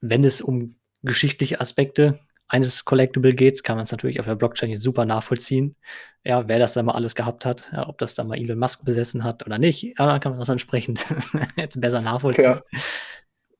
[0.00, 2.18] wenn es um geschichtliche Aspekte
[2.52, 5.74] eines Collectible geht, kann man es natürlich auf der Blockchain jetzt super nachvollziehen.
[6.22, 8.84] Ja, wer das da mal alles gehabt hat, ja, ob das da mal Elon Musk
[8.84, 11.04] besessen hat oder nicht, ja, dann kann man das entsprechend
[11.56, 12.44] jetzt besser nachvollziehen.
[12.44, 12.62] Ja.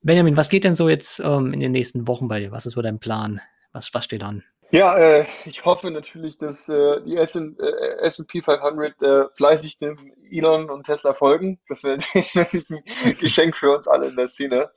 [0.03, 2.53] Benjamin, was geht denn so jetzt ähm, in den nächsten Wochen bei dir?
[2.53, 3.40] Was ist so dein Plan?
[3.72, 4.45] Was, was steht an?
[4.72, 10.84] Ja, äh, ich hoffe natürlich, dass äh, die S&P 500 äh, fleißig dem Elon und
[10.84, 11.61] Tesla folgen.
[11.68, 11.99] Das wäre
[13.05, 14.70] ein Geschenk für uns alle in der Szene.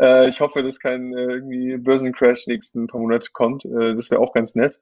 [0.00, 3.64] Äh, ich hoffe, dass kein äh, irgendwie Börsencrash nächsten paar Monate kommt.
[3.64, 4.80] Äh, das wäre auch ganz nett.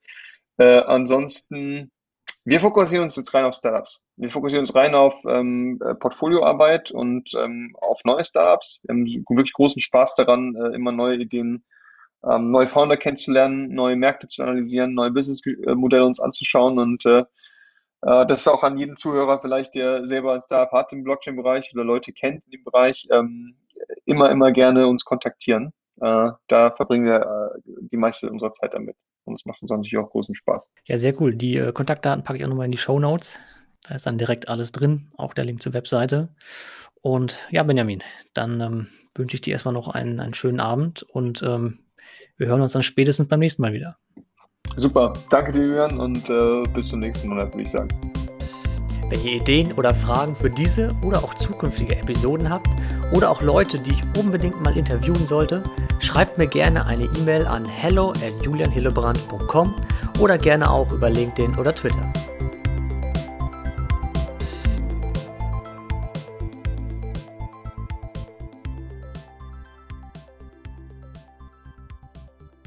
[0.59, 1.91] Äh, ansonsten,
[2.45, 4.01] wir fokussieren uns jetzt rein auf Startups.
[4.17, 8.81] Wir fokussieren uns rein auf ähm, äh, Portfolioarbeit und ähm, auf neue Startups.
[8.83, 11.65] Wir haben wirklich großen Spaß daran, äh, immer neue Ideen,
[12.25, 17.05] ähm, neue Founder kennenzulernen, neue Märkte zu analysieren, neue Businessmodelle uns anzuschauen und
[18.03, 21.85] das ist auch an jeden Zuhörer vielleicht, der selber ein Startup hat im Blockchain-Bereich oder
[21.85, 23.55] Leute kennt in dem Bereich, ähm,
[24.05, 25.73] immer, immer gerne uns kontaktieren.
[26.01, 28.97] Äh, da verbringen wir äh, die meiste unserer Zeit damit.
[29.25, 30.71] Und es macht uns natürlich auch großen Spaß.
[30.87, 31.35] Ja, sehr cool.
[31.35, 33.39] Die äh, Kontaktdaten packe ich auch nochmal in die Show Notes.
[33.87, 36.35] Da ist dann direkt alles drin, auch der Link zur Webseite.
[37.03, 38.03] Und ja, Benjamin,
[38.35, 41.81] dann ähm, wünsche ich dir erstmal noch einen, einen schönen Abend und ähm,
[42.37, 43.99] wir hören uns dann spätestens beim nächsten Mal wieder.
[44.77, 47.89] Super, danke dir, Jürgen, und äh, bis zum nächsten Monat, würde ich sagen.
[49.11, 52.69] Wenn ihr Ideen oder Fragen für diese oder auch zukünftige Episoden habt
[53.13, 55.65] oder auch Leute, die ich unbedingt mal interviewen sollte,
[55.99, 59.75] schreibt mir gerne eine E-Mail an hello at julianhillebrand.com
[60.21, 62.13] oder gerne auch über LinkedIn oder Twitter.